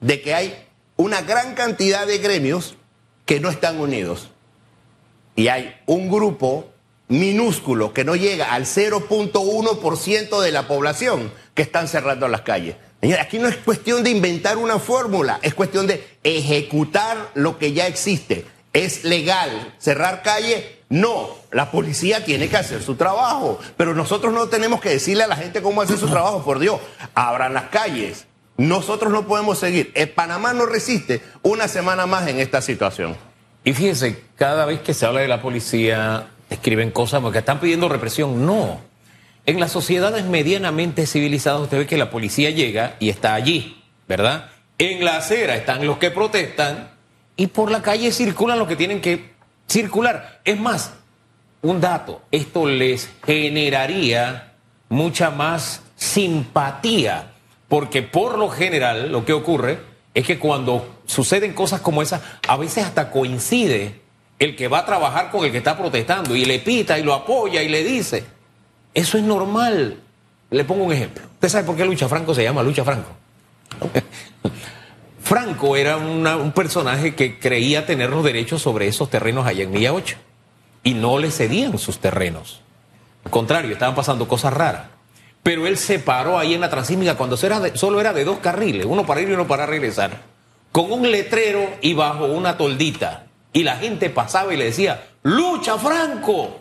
de 0.00 0.20
que 0.20 0.34
hay 0.34 0.66
una 0.96 1.22
gran 1.22 1.54
cantidad 1.54 2.06
de 2.06 2.18
gremios 2.18 2.76
que 3.24 3.40
no 3.40 3.48
están 3.48 3.80
unidos. 3.80 4.30
Y 5.36 5.48
hay 5.48 5.74
un 5.86 6.10
grupo 6.10 6.70
minúsculo 7.08 7.92
que 7.92 8.04
no 8.04 8.14
llega 8.14 8.52
al 8.52 8.66
0.1% 8.66 10.40
de 10.40 10.52
la 10.52 10.68
población 10.68 11.32
que 11.54 11.62
están 11.62 11.88
cerrando 11.88 12.28
las 12.28 12.42
calles. 12.42 12.76
Aquí 13.18 13.38
no 13.38 13.48
es 13.48 13.56
cuestión 13.56 14.04
de 14.04 14.10
inventar 14.10 14.58
una 14.58 14.78
fórmula, 14.78 15.38
es 15.42 15.54
cuestión 15.54 15.86
de 15.86 16.06
ejecutar 16.22 17.30
lo 17.34 17.58
que 17.58 17.72
ya 17.72 17.86
existe. 17.86 18.44
¿Es 18.72 19.04
legal 19.04 19.74
cerrar 19.78 20.22
calle? 20.22 20.80
No, 20.88 21.30
la 21.50 21.70
policía 21.70 22.24
tiene 22.24 22.48
que 22.48 22.56
hacer 22.56 22.82
su 22.82 22.94
trabajo, 22.94 23.58
pero 23.76 23.94
nosotros 23.94 24.32
no 24.32 24.48
tenemos 24.48 24.80
que 24.80 24.90
decirle 24.90 25.24
a 25.24 25.28
la 25.28 25.36
gente 25.36 25.62
cómo 25.62 25.82
hacer 25.82 25.98
su 25.98 26.08
trabajo, 26.10 26.44
por 26.44 26.58
Dios, 26.58 26.80
abran 27.14 27.54
las 27.54 27.64
calles. 27.64 28.26
Nosotros 28.56 29.10
no 29.12 29.26
podemos 29.26 29.58
seguir. 29.58 29.90
El 29.94 30.10
Panamá 30.10 30.52
no 30.52 30.66
resiste 30.66 31.22
una 31.42 31.66
semana 31.66 32.06
más 32.06 32.28
en 32.28 32.40
esta 32.40 32.60
situación. 32.60 33.16
Y 33.64 33.72
fíjense, 33.72 34.22
cada 34.36 34.66
vez 34.66 34.80
que 34.80 34.94
se 34.94 35.06
habla 35.06 35.20
de 35.20 35.28
la 35.28 35.40
policía, 35.40 36.28
escriben 36.50 36.90
cosas 36.90 37.20
porque 37.20 37.38
están 37.38 37.60
pidiendo 37.60 37.88
represión. 37.88 38.44
No. 38.44 38.80
En 39.46 39.60
las 39.60 39.72
sociedades 39.72 40.24
medianamente 40.26 41.06
civilizadas 41.06 41.62
usted 41.62 41.78
ve 41.78 41.86
que 41.86 41.96
la 41.96 42.10
policía 42.10 42.50
llega 42.50 42.96
y 43.00 43.08
está 43.08 43.34
allí, 43.34 43.82
¿verdad? 44.06 44.50
En 44.78 45.04
la 45.04 45.16
acera 45.16 45.56
están 45.56 45.86
los 45.86 45.98
que 45.98 46.10
protestan 46.10 46.90
y 47.40 47.46
por 47.46 47.70
la 47.70 47.80
calle 47.80 48.12
circulan 48.12 48.58
los 48.58 48.68
que 48.68 48.76
tienen 48.76 49.00
que 49.00 49.30
circular. 49.66 50.42
Es 50.44 50.60
más, 50.60 50.92
un 51.62 51.80
dato, 51.80 52.20
esto 52.30 52.66
les 52.66 53.08
generaría 53.24 54.52
mucha 54.90 55.30
más 55.30 55.80
simpatía, 55.96 57.30
porque 57.66 58.02
por 58.02 58.36
lo 58.36 58.50
general 58.50 59.10
lo 59.10 59.24
que 59.24 59.32
ocurre 59.32 59.80
es 60.12 60.26
que 60.26 60.38
cuando 60.38 61.00
suceden 61.06 61.54
cosas 61.54 61.80
como 61.80 62.02
esas, 62.02 62.20
a 62.46 62.58
veces 62.58 62.84
hasta 62.84 63.10
coincide 63.10 64.02
el 64.38 64.54
que 64.54 64.68
va 64.68 64.80
a 64.80 64.84
trabajar 64.84 65.30
con 65.30 65.42
el 65.42 65.50
que 65.50 65.58
está 65.58 65.78
protestando 65.78 66.36
y 66.36 66.44
le 66.44 66.58
pita 66.58 66.98
y 66.98 67.02
lo 67.02 67.14
apoya 67.14 67.62
y 67.62 67.70
le 67.70 67.82
dice, 67.82 68.22
eso 68.92 69.16
es 69.16 69.24
normal. 69.24 69.96
Le 70.50 70.64
pongo 70.64 70.84
un 70.84 70.92
ejemplo. 70.92 71.22
¿Usted 71.32 71.48
sabe 71.48 71.64
por 71.64 71.74
qué 71.74 71.86
Lucha 71.86 72.06
Franco 72.06 72.34
se 72.34 72.42
llama 72.42 72.62
Lucha 72.62 72.84
Franco? 72.84 73.08
Franco 75.30 75.76
era 75.76 75.96
un 75.96 76.50
personaje 76.50 77.14
que 77.14 77.38
creía 77.38 77.86
tener 77.86 78.10
los 78.10 78.24
derechos 78.24 78.62
sobre 78.62 78.88
esos 78.88 79.10
terrenos 79.10 79.46
allá 79.46 79.62
en 79.62 79.70
Milla 79.70 79.92
8 79.92 80.16
y 80.82 80.94
no 80.94 81.20
le 81.20 81.30
cedían 81.30 81.78
sus 81.78 82.00
terrenos. 82.00 82.62
Al 83.24 83.30
contrario, 83.30 83.70
estaban 83.70 83.94
pasando 83.94 84.26
cosas 84.26 84.52
raras. 84.52 84.86
Pero 85.44 85.68
él 85.68 85.76
se 85.76 86.00
paró 86.00 86.36
ahí 86.36 86.54
en 86.54 86.60
la 86.60 86.68
Transísmica 86.68 87.14
cuando 87.14 87.36
solo 87.36 88.00
era 88.00 88.12
de 88.12 88.24
dos 88.24 88.38
carriles, 88.38 88.86
uno 88.86 89.06
para 89.06 89.20
ir 89.20 89.28
y 89.28 89.34
uno 89.34 89.46
para 89.46 89.66
regresar, 89.66 90.20
con 90.72 90.90
un 90.90 91.08
letrero 91.08 91.64
y 91.80 91.94
bajo 91.94 92.24
una 92.24 92.56
toldita. 92.56 93.26
Y 93.52 93.62
la 93.62 93.76
gente 93.76 94.10
pasaba 94.10 94.52
y 94.52 94.56
le 94.56 94.64
decía, 94.64 95.10
lucha 95.22 95.78
Franco. 95.78 96.58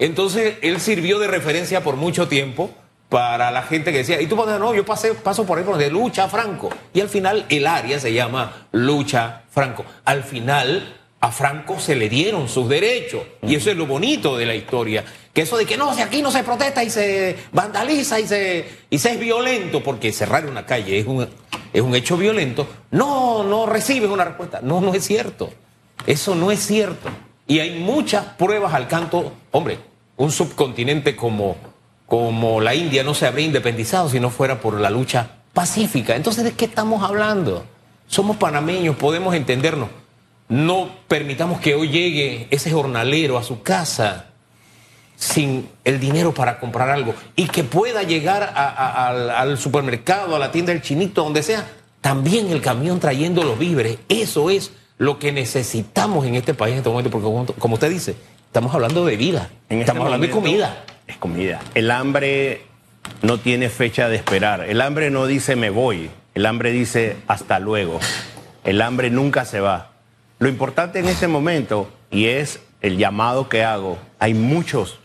Entonces 0.00 0.56
él 0.62 0.80
sirvió 0.80 1.20
de 1.20 1.28
referencia 1.28 1.84
por 1.84 1.94
mucho 1.94 2.26
tiempo 2.26 2.68
para 3.08 3.50
la 3.50 3.62
gente 3.62 3.92
que 3.92 3.98
decía, 3.98 4.20
y 4.20 4.26
tú 4.26 4.36
no, 4.36 4.74
yo 4.74 4.84
pasé, 4.84 5.14
paso 5.14 5.46
por 5.46 5.58
ahí 5.58 5.64
por 5.64 5.74
donde 5.74 5.90
lucha 5.90 6.28
Franco. 6.28 6.70
Y 6.92 7.00
al 7.00 7.08
final 7.08 7.46
el 7.48 7.66
área 7.66 8.00
se 8.00 8.12
llama 8.12 8.66
lucha 8.72 9.42
Franco. 9.50 9.84
Al 10.04 10.24
final 10.24 10.96
a 11.20 11.30
Franco 11.30 11.78
se 11.78 11.94
le 11.94 12.08
dieron 12.08 12.48
sus 12.48 12.68
derechos. 12.68 13.22
Y 13.42 13.54
eso 13.54 13.70
es 13.70 13.76
lo 13.76 13.86
bonito 13.86 14.36
de 14.36 14.46
la 14.46 14.54
historia. 14.54 15.04
Que 15.32 15.42
eso 15.42 15.56
de 15.56 15.66
que 15.66 15.76
no, 15.76 15.94
si 15.94 16.02
aquí 16.02 16.20
no 16.20 16.30
se 16.30 16.42
protesta 16.42 16.82
y 16.82 16.90
se 16.90 17.36
vandaliza 17.52 18.18
y 18.18 18.26
se, 18.26 18.68
y 18.90 18.98
se 18.98 19.12
es 19.12 19.20
violento, 19.20 19.82
porque 19.82 20.12
cerrar 20.12 20.46
una 20.46 20.66
calle 20.66 20.98
es 20.98 21.06
un, 21.06 21.28
es 21.72 21.82
un 21.82 21.94
hecho 21.94 22.16
violento, 22.16 22.66
no, 22.90 23.44
no 23.44 23.66
recibes 23.66 24.10
una 24.10 24.24
respuesta. 24.24 24.60
No, 24.62 24.80
no 24.80 24.94
es 24.94 25.04
cierto. 25.04 25.50
Eso 26.06 26.34
no 26.34 26.50
es 26.50 26.60
cierto. 26.60 27.08
Y 27.46 27.60
hay 27.60 27.78
muchas 27.78 28.24
pruebas 28.24 28.74
al 28.74 28.88
canto. 28.88 29.32
Hombre, 29.52 29.78
un 30.16 30.32
subcontinente 30.32 31.14
como 31.14 31.56
como 32.06 32.60
la 32.60 32.74
India 32.74 33.02
no 33.02 33.14
se 33.14 33.26
habría 33.26 33.46
independizado 33.46 34.08
si 34.08 34.20
no 34.20 34.30
fuera 34.30 34.60
por 34.60 34.80
la 34.80 34.90
lucha 34.90 35.30
pacífica. 35.52 36.14
Entonces, 36.14 36.44
¿de 36.44 36.52
qué 36.52 36.66
estamos 36.66 37.02
hablando? 37.02 37.64
Somos 38.06 38.36
panameños, 38.36 38.96
podemos 38.96 39.34
entendernos. 39.34 39.88
No 40.48 40.90
permitamos 41.08 41.60
que 41.60 41.74
hoy 41.74 41.88
llegue 41.88 42.46
ese 42.50 42.70
jornalero 42.70 43.36
a 43.36 43.42
su 43.42 43.62
casa 43.62 44.26
sin 45.16 45.68
el 45.82 45.98
dinero 45.98 46.32
para 46.32 46.60
comprar 46.60 46.90
algo 46.90 47.14
y 47.34 47.46
que 47.48 47.64
pueda 47.64 48.02
llegar 48.04 48.52
al 48.54 49.58
supermercado, 49.58 50.36
a 50.36 50.38
la 50.38 50.52
tienda 50.52 50.72
del 50.72 50.82
chinito, 50.82 51.24
donde 51.24 51.42
sea, 51.42 51.66
también 52.00 52.52
el 52.52 52.60
camión 52.60 53.00
trayendo 53.00 53.42
los 53.42 53.58
víveres. 53.58 53.98
Eso 54.08 54.50
es 54.50 54.70
lo 54.98 55.18
que 55.18 55.32
necesitamos 55.32 56.24
en 56.26 56.36
este 56.36 56.54
país 56.54 56.74
en 56.74 56.78
este 56.78 56.90
momento, 56.90 57.10
porque 57.10 57.54
como 57.58 57.74
usted 57.74 57.90
dice, 57.90 58.14
estamos 58.46 58.72
hablando 58.72 59.04
de 59.04 59.16
vida, 59.16 59.50
este 59.68 59.80
estamos 59.80 60.04
hablando 60.04 60.26
de 60.26 60.32
comida 60.32 60.84
es 61.06 61.16
comida. 61.16 61.60
El 61.74 61.90
hambre 61.90 62.62
no 63.22 63.38
tiene 63.38 63.68
fecha 63.68 64.08
de 64.08 64.16
esperar. 64.16 64.62
El 64.62 64.80
hambre 64.80 65.10
no 65.10 65.26
dice 65.26 65.56
me 65.56 65.70
voy. 65.70 66.10
El 66.34 66.46
hambre 66.46 66.72
dice 66.72 67.16
hasta 67.26 67.58
luego. 67.58 68.00
El 68.64 68.82
hambre 68.82 69.10
nunca 69.10 69.44
se 69.44 69.60
va. 69.60 69.92
Lo 70.38 70.48
importante 70.48 70.98
en 70.98 71.06
este 71.06 71.28
momento, 71.28 71.90
y 72.10 72.26
es 72.26 72.60
el 72.82 72.98
llamado 72.98 73.48
que 73.48 73.64
hago, 73.64 73.98
hay 74.18 74.34
muchos, 74.34 74.98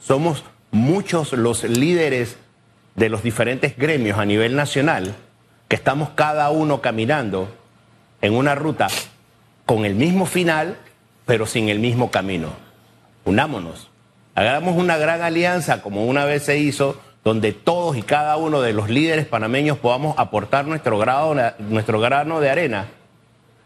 somos 0.00 0.44
muchos 0.70 1.32
los 1.32 1.64
líderes 1.64 2.36
de 2.94 3.08
los 3.08 3.22
diferentes 3.22 3.76
gremios 3.76 4.18
a 4.18 4.26
nivel 4.26 4.56
nacional 4.56 5.14
que 5.68 5.76
estamos 5.76 6.10
cada 6.10 6.50
uno 6.50 6.82
caminando 6.82 7.48
en 8.20 8.34
una 8.34 8.54
ruta 8.54 8.88
con 9.64 9.86
el 9.86 9.94
mismo 9.94 10.26
final, 10.26 10.76
pero 11.24 11.46
sin 11.46 11.70
el 11.70 11.78
mismo 11.78 12.10
camino. 12.10 12.50
Unámonos. 13.24 13.91
Hagamos 14.34 14.76
una 14.76 14.96
gran 14.96 15.20
alianza 15.20 15.82
como 15.82 16.06
una 16.06 16.24
vez 16.24 16.44
se 16.44 16.58
hizo, 16.58 17.00
donde 17.22 17.52
todos 17.52 17.96
y 17.96 18.02
cada 18.02 18.36
uno 18.36 18.62
de 18.62 18.72
los 18.72 18.88
líderes 18.88 19.26
panameños 19.26 19.78
podamos 19.78 20.18
aportar 20.18 20.66
nuestro, 20.66 20.98
grano 20.98 22.40
de 22.40 22.50
arena 22.50 22.86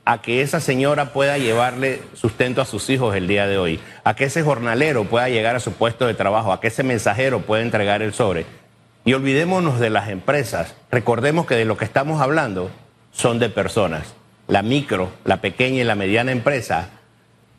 a 0.04 0.22
que 0.22 0.40
esa 0.40 0.60
señora 0.60 1.12
pueda 1.12 1.36
llevarle 1.36 2.00
sustento 2.14 2.60
a 2.60 2.64
sus 2.64 2.88
hijos 2.90 3.16
el 3.16 3.26
día 3.26 3.46
de 3.48 3.58
hoy, 3.58 3.80
a 4.04 4.14
que 4.14 4.24
ese 4.24 4.42
jornalero 4.42 5.04
pueda 5.04 5.28
llegar 5.28 5.56
a 5.56 5.60
su 5.60 5.72
puesto 5.72 6.06
de 6.06 6.14
trabajo, 6.14 6.52
a 6.52 6.60
que 6.60 6.68
ese 6.68 6.84
mensajero 6.84 7.40
pueda 7.40 7.62
entregar 7.62 8.02
el 8.02 8.14
sobre. 8.14 8.46
Y 9.04 9.14
olvidémonos 9.14 9.80
de 9.80 9.90
las 9.90 10.08
empresas, 10.08 10.76
recordemos 10.92 11.46
que 11.46 11.56
de 11.56 11.64
lo 11.64 11.76
que 11.76 11.84
estamos 11.84 12.20
hablando 12.20 12.70
son 13.10 13.40
de 13.40 13.48
personas. 13.48 14.14
La 14.46 14.62
micro, 14.62 15.10
la 15.24 15.40
pequeña 15.40 15.80
y 15.80 15.84
la 15.84 15.96
mediana 15.96 16.30
empresa 16.30 16.90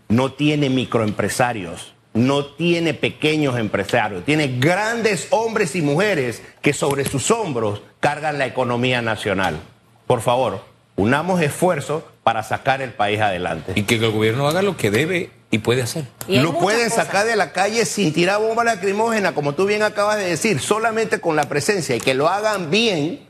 no 0.07 0.31
tiene 0.31 0.69
microempresarios, 0.69 1.93
no 2.17 2.45
tiene 2.45 2.93
pequeños 2.93 3.57
empresarios, 3.57 4.25
tiene 4.25 4.57
grandes 4.59 5.27
hombres 5.29 5.75
y 5.75 5.81
mujeres 5.81 6.41
que 6.61 6.73
sobre 6.73 7.05
sus 7.05 7.31
hombros 7.31 7.81
cargan 7.99 8.37
la 8.37 8.45
economía 8.45 9.01
nacional. 9.01 9.59
Por 10.07 10.21
favor, 10.21 10.63
unamos 10.95 11.41
esfuerzos 11.41 12.03
para 12.23 12.43
sacar 12.43 12.81
el 12.81 12.91
país 12.91 13.21
adelante. 13.21 13.73
Y 13.75 13.83
que 13.83 13.95
el 13.95 14.11
gobierno 14.11 14.47
haga 14.47 14.61
lo 14.61 14.75
que 14.75 14.91
debe 14.91 15.31
Y 15.49 15.59
puede 15.59 15.81
hacer. 15.81 16.05
Y 16.27 16.39
lo 16.39 16.59
pueden 16.59 16.89
cosas. 16.89 17.05
sacar 17.05 17.25
de 17.25 17.37
la 17.37 17.53
calle 17.53 17.85
sin 17.85 18.11
tirar 18.11 18.41
bomba 18.41 18.65
lacrimógena, 18.65 19.33
como 19.33 19.53
tú 19.53 19.65
bien 19.65 19.81
acabas 19.83 20.17
de 20.17 20.25
decir, 20.25 20.59
solamente 20.59 21.21
con 21.21 21.37
la 21.37 21.47
presencia 21.47 21.95
y 21.95 22.01
que 22.01 22.13
lo 22.13 22.27
hagan 22.27 22.69
bien, 22.69 23.25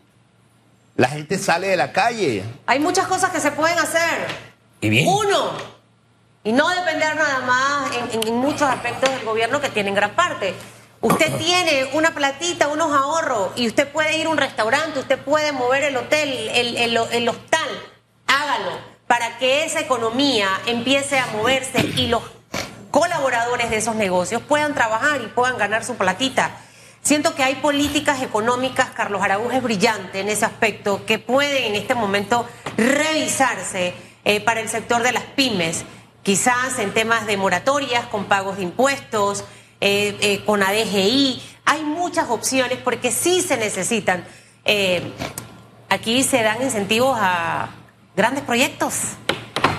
la 0.95 1.10
gente 1.10 1.38
sale 1.38 1.67
de 1.67 1.78
la 1.78 1.91
calle. 1.91 2.43
Hay 2.65 2.80
muchas 2.80 3.06
cosas 3.06 3.30
que 3.30 3.39
se 3.39 3.52
pueden 3.52 3.78
hacer. 3.78 4.26
Y 4.82 4.89
bien. 4.89 5.08
Uno, 5.08 5.52
y 6.48 6.54
no 6.54 6.70
depender 6.70 7.14
nada 7.18 7.42
más 7.42 7.92
en, 8.14 8.34
muchos 8.36 8.62
aspectos 8.62 9.10
del 9.10 9.26
gobierno 9.26 9.60
que 9.60 9.68
tienen 9.68 9.94
gran 9.94 10.12
parte. 10.12 10.54
Usted 11.02 11.36
tiene 11.36 11.90
una 11.92 12.16
platita, 12.16 12.70
unos 12.70 12.94
ahorros, 12.94 13.52
y 13.58 13.68
usted 13.68 13.86
puede 13.90 14.16
ir 14.16 14.28
a 14.28 14.30
un 14.30 14.38
restaurante, 14.38 14.98
usted 14.98 15.20
puede 15.20 15.52
mover 15.52 15.84
el 15.84 15.98
hotel, 15.98 16.32
el, 16.32 17.28
hostal, 17.28 17.70
hágalo, 18.28 18.80
para 19.08 19.38
que 19.40 19.66
esa 19.66 19.82
economía 19.82 20.48
empiece 20.68 21.20
a 21.20 21.28
moverse 21.34 21.82
y 21.82 22.08
los 22.08 22.24
colaboradores 22.92 23.70
de 23.70 23.76
esos 23.76 23.96
negocios 23.96 24.42
puedan 24.42 24.74
trabajar 24.74 25.20
y 25.22 25.28
puedan 25.28 25.58
ganar 25.58 25.84
su 25.84 25.96
platita. 25.98 26.52
Siento 27.02 27.36
que 27.36 27.44
hay 27.44 27.56
políticas 27.56 28.22
económicas, 28.22 28.92
Carlos 28.92 29.22
Araújo 29.22 29.52
es 29.52 29.62
brillante 29.62 30.22
en 30.22 30.30
ese 30.30 30.46
aspecto, 30.46 31.06
que 31.06 31.20
pueden 31.20 31.66
en 31.66 31.76
este 31.76 31.94
momento 31.94 32.48
revisarse 32.78 33.94
eh, 34.24 34.40
para 34.40 34.62
el 34.62 34.70
sector 34.70 35.04
de 35.04 35.12
las 35.12 35.24
pymes, 35.24 35.86
quizás 36.28 36.78
en 36.80 36.94
temas 36.94 37.26
de 37.26 37.38
moratorias, 37.38 38.06
con 38.08 38.26
pagos 38.26 38.58
de 38.58 38.63
impuestos, 38.63 39.46
eh, 39.80 40.18
eh, 40.20 40.44
con 40.46 40.62
ADGI. 40.62 41.42
Hay 41.63 41.84
muchas 41.84 42.30
opciones 42.30 42.80
porque 42.84 43.12
sí 43.13 43.42
se 43.42 43.56
necesitan. 43.56 44.26
Eh, 44.66 45.13
aquí 45.88 46.24
se 46.24 46.44
dan 46.44 46.62
incentivos 46.62 47.18
a 47.18 47.70
grandes 48.18 48.44
proyectos. 48.44 48.94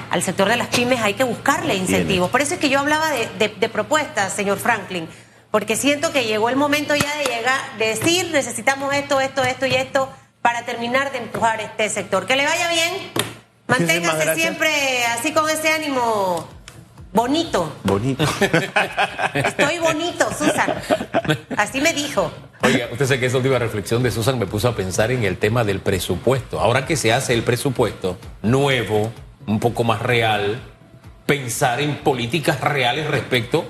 Al 0.08 0.22
sector 0.22 0.48
de 0.48 0.56
las 0.56 0.68
pymes 0.68 1.02
hay 1.02 1.12
que 1.12 1.24
buscarle 1.24 1.74
incentivos. 1.74 2.30
Por 2.30 2.40
eso 2.40 2.54
es 2.54 2.60
que 2.60 2.70
yo 2.70 2.78
hablaba 2.78 3.10
de, 3.10 3.28
de- 3.38 3.48
de 3.54 3.68
propuestas, 3.68 4.32
señor 4.32 4.58
Franklin, 4.58 5.06
porque 5.50 5.76
siento 5.76 6.12
que 6.12 6.24
llegó 6.24 6.48
el 6.48 6.56
momento 6.56 6.94
ya 6.94 7.14
de 7.18 7.24
llegar, 7.24 7.60
de 7.76 7.88
decir 7.88 8.30
necesitamos 8.32 8.94
esto, 8.94 9.20
esto, 9.20 9.42
esto 9.44 9.66
y 9.66 9.74
esto 9.74 10.10
para 10.40 10.64
terminar 10.64 11.12
de 11.12 11.18
empujar 11.18 11.60
este 11.60 11.90
sector. 11.90 12.24
Que 12.24 12.36
le 12.36 12.46
vaya 12.46 12.70
bien, 12.70 12.94
manténgase 13.68 14.34
siempre 14.34 15.04
así 15.06 15.32
con 15.32 15.48
ese 15.48 15.68
ánimo 15.70 16.48
bonito. 17.12 17.72
Bonito. 17.84 18.24
Estoy 19.34 19.78
bonito, 19.78 20.26
Susan. 20.36 20.74
Así 21.56 21.80
me 21.80 21.92
dijo. 21.92 22.32
Oiga, 22.62 22.88
usted 22.90 23.06
sabe 23.06 23.20
que 23.20 23.26
esa 23.26 23.36
última 23.36 23.58
reflexión 23.58 24.02
de 24.02 24.10
Susan 24.10 24.38
me 24.38 24.46
puso 24.46 24.68
a 24.68 24.74
pensar 24.74 25.12
en 25.12 25.22
el 25.24 25.36
tema 25.36 25.64
del 25.64 25.80
presupuesto. 25.80 26.60
Ahora 26.60 26.86
que 26.86 26.96
se 26.96 27.12
hace 27.12 27.34
el 27.34 27.42
presupuesto 27.44 28.18
nuevo, 28.42 29.12
un 29.46 29.60
poco 29.60 29.84
más 29.84 30.02
real, 30.02 30.60
pensar 31.26 31.80
en 31.80 31.96
políticas 31.98 32.60
reales 32.60 33.06
respecto 33.08 33.64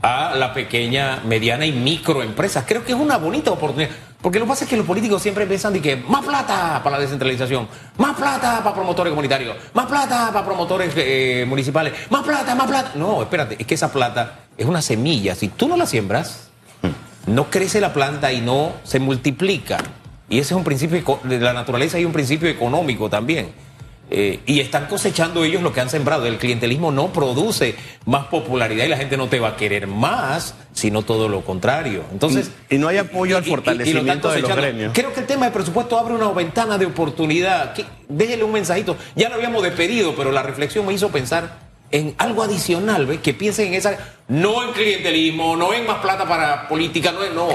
a 0.00 0.34
la 0.36 0.54
pequeña, 0.54 1.20
mediana 1.24 1.66
y 1.66 1.72
microempresas. 1.72 2.64
Creo 2.66 2.84
que 2.84 2.92
es 2.92 2.98
una 2.98 3.18
bonita 3.18 3.50
oportunidad. 3.50 3.90
Porque 4.24 4.38
lo 4.38 4.46
que 4.46 4.48
pasa 4.48 4.64
es 4.64 4.70
que 4.70 4.78
los 4.78 4.86
políticos 4.86 5.20
siempre 5.20 5.44
piensan 5.44 5.78
que 5.82 5.96
más 5.96 6.24
plata 6.24 6.80
para 6.82 6.96
la 6.96 7.02
descentralización, 7.02 7.68
más 7.98 8.16
plata 8.16 8.64
para 8.64 8.74
promotores 8.74 9.10
comunitarios, 9.10 9.54
más 9.74 9.84
plata 9.84 10.30
para 10.32 10.46
promotores 10.46 10.94
eh, 10.96 11.44
municipales, 11.46 11.92
más 12.08 12.22
plata, 12.22 12.54
más 12.54 12.66
plata. 12.66 12.92
No, 12.94 13.20
espérate, 13.20 13.56
es 13.58 13.66
que 13.66 13.74
esa 13.74 13.92
plata 13.92 14.46
es 14.56 14.64
una 14.64 14.80
semilla. 14.80 15.34
Si 15.34 15.48
tú 15.48 15.68
no 15.68 15.76
la 15.76 15.84
siembras, 15.84 16.48
no 17.26 17.50
crece 17.50 17.82
la 17.82 17.92
planta 17.92 18.32
y 18.32 18.40
no 18.40 18.72
se 18.82 18.98
multiplica. 18.98 19.76
Y 20.30 20.38
ese 20.38 20.54
es 20.54 20.56
un 20.56 20.64
principio 20.64 21.20
de 21.24 21.38
la 21.38 21.52
naturaleza 21.52 21.98
y 21.98 22.06
un 22.06 22.12
principio 22.14 22.48
económico 22.48 23.10
también. 23.10 23.52
Eh, 24.10 24.40
y 24.46 24.60
están 24.60 24.86
cosechando 24.86 25.44
ellos 25.44 25.62
lo 25.62 25.72
que 25.72 25.80
han 25.80 25.88
sembrado. 25.88 26.26
El 26.26 26.36
clientelismo 26.36 26.92
no 26.92 27.12
produce 27.12 27.74
más 28.04 28.26
popularidad 28.26 28.84
y 28.84 28.88
la 28.88 28.98
gente 28.98 29.16
no 29.16 29.28
te 29.28 29.40
va 29.40 29.48
a 29.48 29.56
querer 29.56 29.86
más, 29.86 30.54
sino 30.74 31.02
todo 31.02 31.28
lo 31.28 31.40
contrario. 31.42 32.04
Entonces, 32.12 32.50
Y- 32.68 32.74
y 32.74 32.78
no 32.78 32.88
hay 32.88 32.98
apoyo 32.98 33.36
al 33.38 33.42
y- 33.42 33.46
lo 33.46 33.56
fortalecimiento 33.56 34.30
de 34.30 34.40
los 34.42 34.54
gremios. 34.56 34.92
Creo 34.94 35.12
que 35.14 35.20
el 35.20 35.26
tema 35.26 35.46
de 35.46 35.52
presupuesto 35.52 35.98
abre 35.98 36.14
una 36.14 36.28
ventana 36.32 36.76
de 36.76 36.84
oportunidad. 36.86 37.74
Déjele 38.08 38.44
un 38.44 38.52
mensajito. 38.52 38.96
Ya 39.16 39.30
lo 39.30 39.36
habíamos 39.36 39.62
despedido, 39.62 40.14
pero 40.14 40.30
la 40.32 40.42
reflexión 40.42 40.86
me 40.86 40.92
hizo 40.92 41.08
pensar 41.08 41.58
en 41.90 42.14
algo 42.18 42.42
adicional, 42.42 43.06
¿ves? 43.06 43.20
Que 43.20 43.32
piensen 43.34 43.68
en 43.68 43.74
esa, 43.74 43.96
no 44.28 44.64
en 44.64 44.72
clientelismo, 44.72 45.56
no 45.56 45.72
en 45.72 45.86
más 45.86 45.98
plata 46.00 46.28
para 46.28 46.68
política, 46.68 47.10
no 47.10 47.24
en 47.24 47.34
no, 47.34 47.48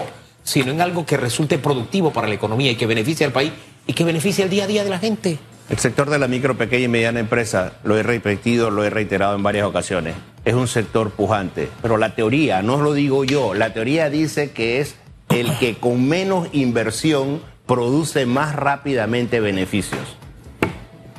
sino 0.44 0.72
en 0.72 0.82
algo 0.82 1.06
que 1.06 1.16
resulte 1.16 1.60
productivo 1.60 2.12
para 2.12 2.28
la 2.28 2.34
economía 2.36 2.72
y 2.72 2.76
que 2.76 2.88
beneficie 2.88 3.26
al 3.26 3.32
país 3.32 3.52
y 3.86 3.94
que 3.94 4.04
beneficie 4.04 4.44
el 4.44 4.50
día 4.50 4.64
a 4.64 4.68
día 4.68 4.84
de 4.84 4.90
la 4.90 4.98
gente. 5.00 5.38
El 5.70 5.78
sector 5.78 6.10
de 6.10 6.18
la 6.18 6.28
micro, 6.28 6.58
pequeña 6.58 6.86
y 6.86 6.88
mediana 6.88 7.20
empresa, 7.20 7.74
lo 7.84 7.96
he 7.96 8.02
repetido, 8.02 8.72
lo 8.72 8.84
he 8.84 8.90
reiterado 8.90 9.36
en 9.36 9.44
varias 9.44 9.68
ocasiones, 9.68 10.16
es 10.44 10.56
un 10.56 10.68
sector 10.68 11.12
pujante. 11.12 11.70
Pero 11.84 11.98
la 11.98 12.16
teoría, 12.16 12.64
no 12.64 12.82
lo 12.82 12.94
digo 12.94 13.24
yo, 13.24 13.54
la 13.54 13.72
teoría 13.72 14.10
dice 14.10 14.50
que 14.50 14.80
es 14.80 14.96
el 15.30 15.56
que 15.60 15.78
con 15.78 16.10
menos 16.10 16.48
inversión 16.54 17.44
produce 17.68 18.26
más 18.26 18.56
rápidamente 18.56 19.40
beneficios. 19.42 20.18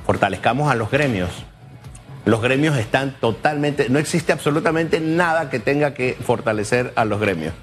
Fortalezcamos 0.05 0.69
a 0.69 0.75
los 0.75 0.91
gremios. 0.91 1.31
Los 2.25 2.43
gremios 2.43 2.77
están 2.77 3.15
totalmente, 3.21 3.89
no 3.89 4.01
existe 4.01 4.33
absolutamente 4.33 4.99
nada 4.99 5.49
que 5.49 5.61
tenga 5.61 5.95
que 5.95 6.19
fortalecer 6.21 6.93
a 6.97 7.05
los 7.05 7.21
gremios. 7.21 7.55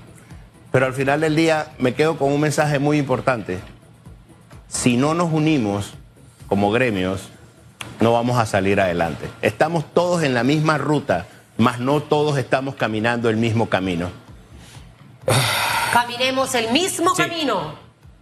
Pero 0.71 0.85
al 0.85 0.93
final 0.93 1.19
del 1.19 1.35
día 1.35 1.67
me 1.79 1.93
quedo 1.95 2.17
con 2.17 2.31
un 2.31 2.39
mensaje 2.39 2.79
muy 2.79 2.97
importante 2.97 3.59
si 4.69 4.95
no 4.95 5.13
nos 5.13 5.33
unimos 5.33 5.93
como 6.47 6.71
gremios, 6.71 7.21
no 7.99 8.13
vamos 8.13 8.37
a 8.39 8.45
salir 8.45 8.79
adelante. 8.79 9.29
Estamos 9.41 9.85
todos 9.93 10.23
en 10.23 10.33
la 10.33 10.43
misma 10.43 10.77
ruta, 10.77 11.25
mas 11.57 11.79
no 11.79 12.01
todos 12.01 12.37
estamos 12.37 12.75
caminando 12.75 13.29
el 13.29 13.37
mismo 13.37 13.67
camino. 13.69 14.09
Caminemos 15.93 16.53
el 16.55 16.71
mismo 16.71 17.15
Sí. 17.15 17.23
camino 17.23 17.75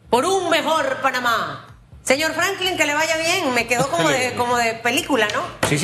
por 0.09 0.25
un 0.25 0.49
mejor 0.49 0.97
Panamá. 1.01 1.67
Señor 2.03 2.33
Franklin, 2.33 2.77
que 2.77 2.85
le 2.85 2.93
vaya 2.93 3.17
bien. 3.17 3.53
Me 3.53 3.65
quedó 3.67 3.87
como 3.89 4.07
de, 4.09 4.33
como 4.37 4.55
de 4.57 4.73
película, 4.75 5.27
¿no? 5.33 5.41
Sí, 5.67 5.77
sí. 5.77 5.83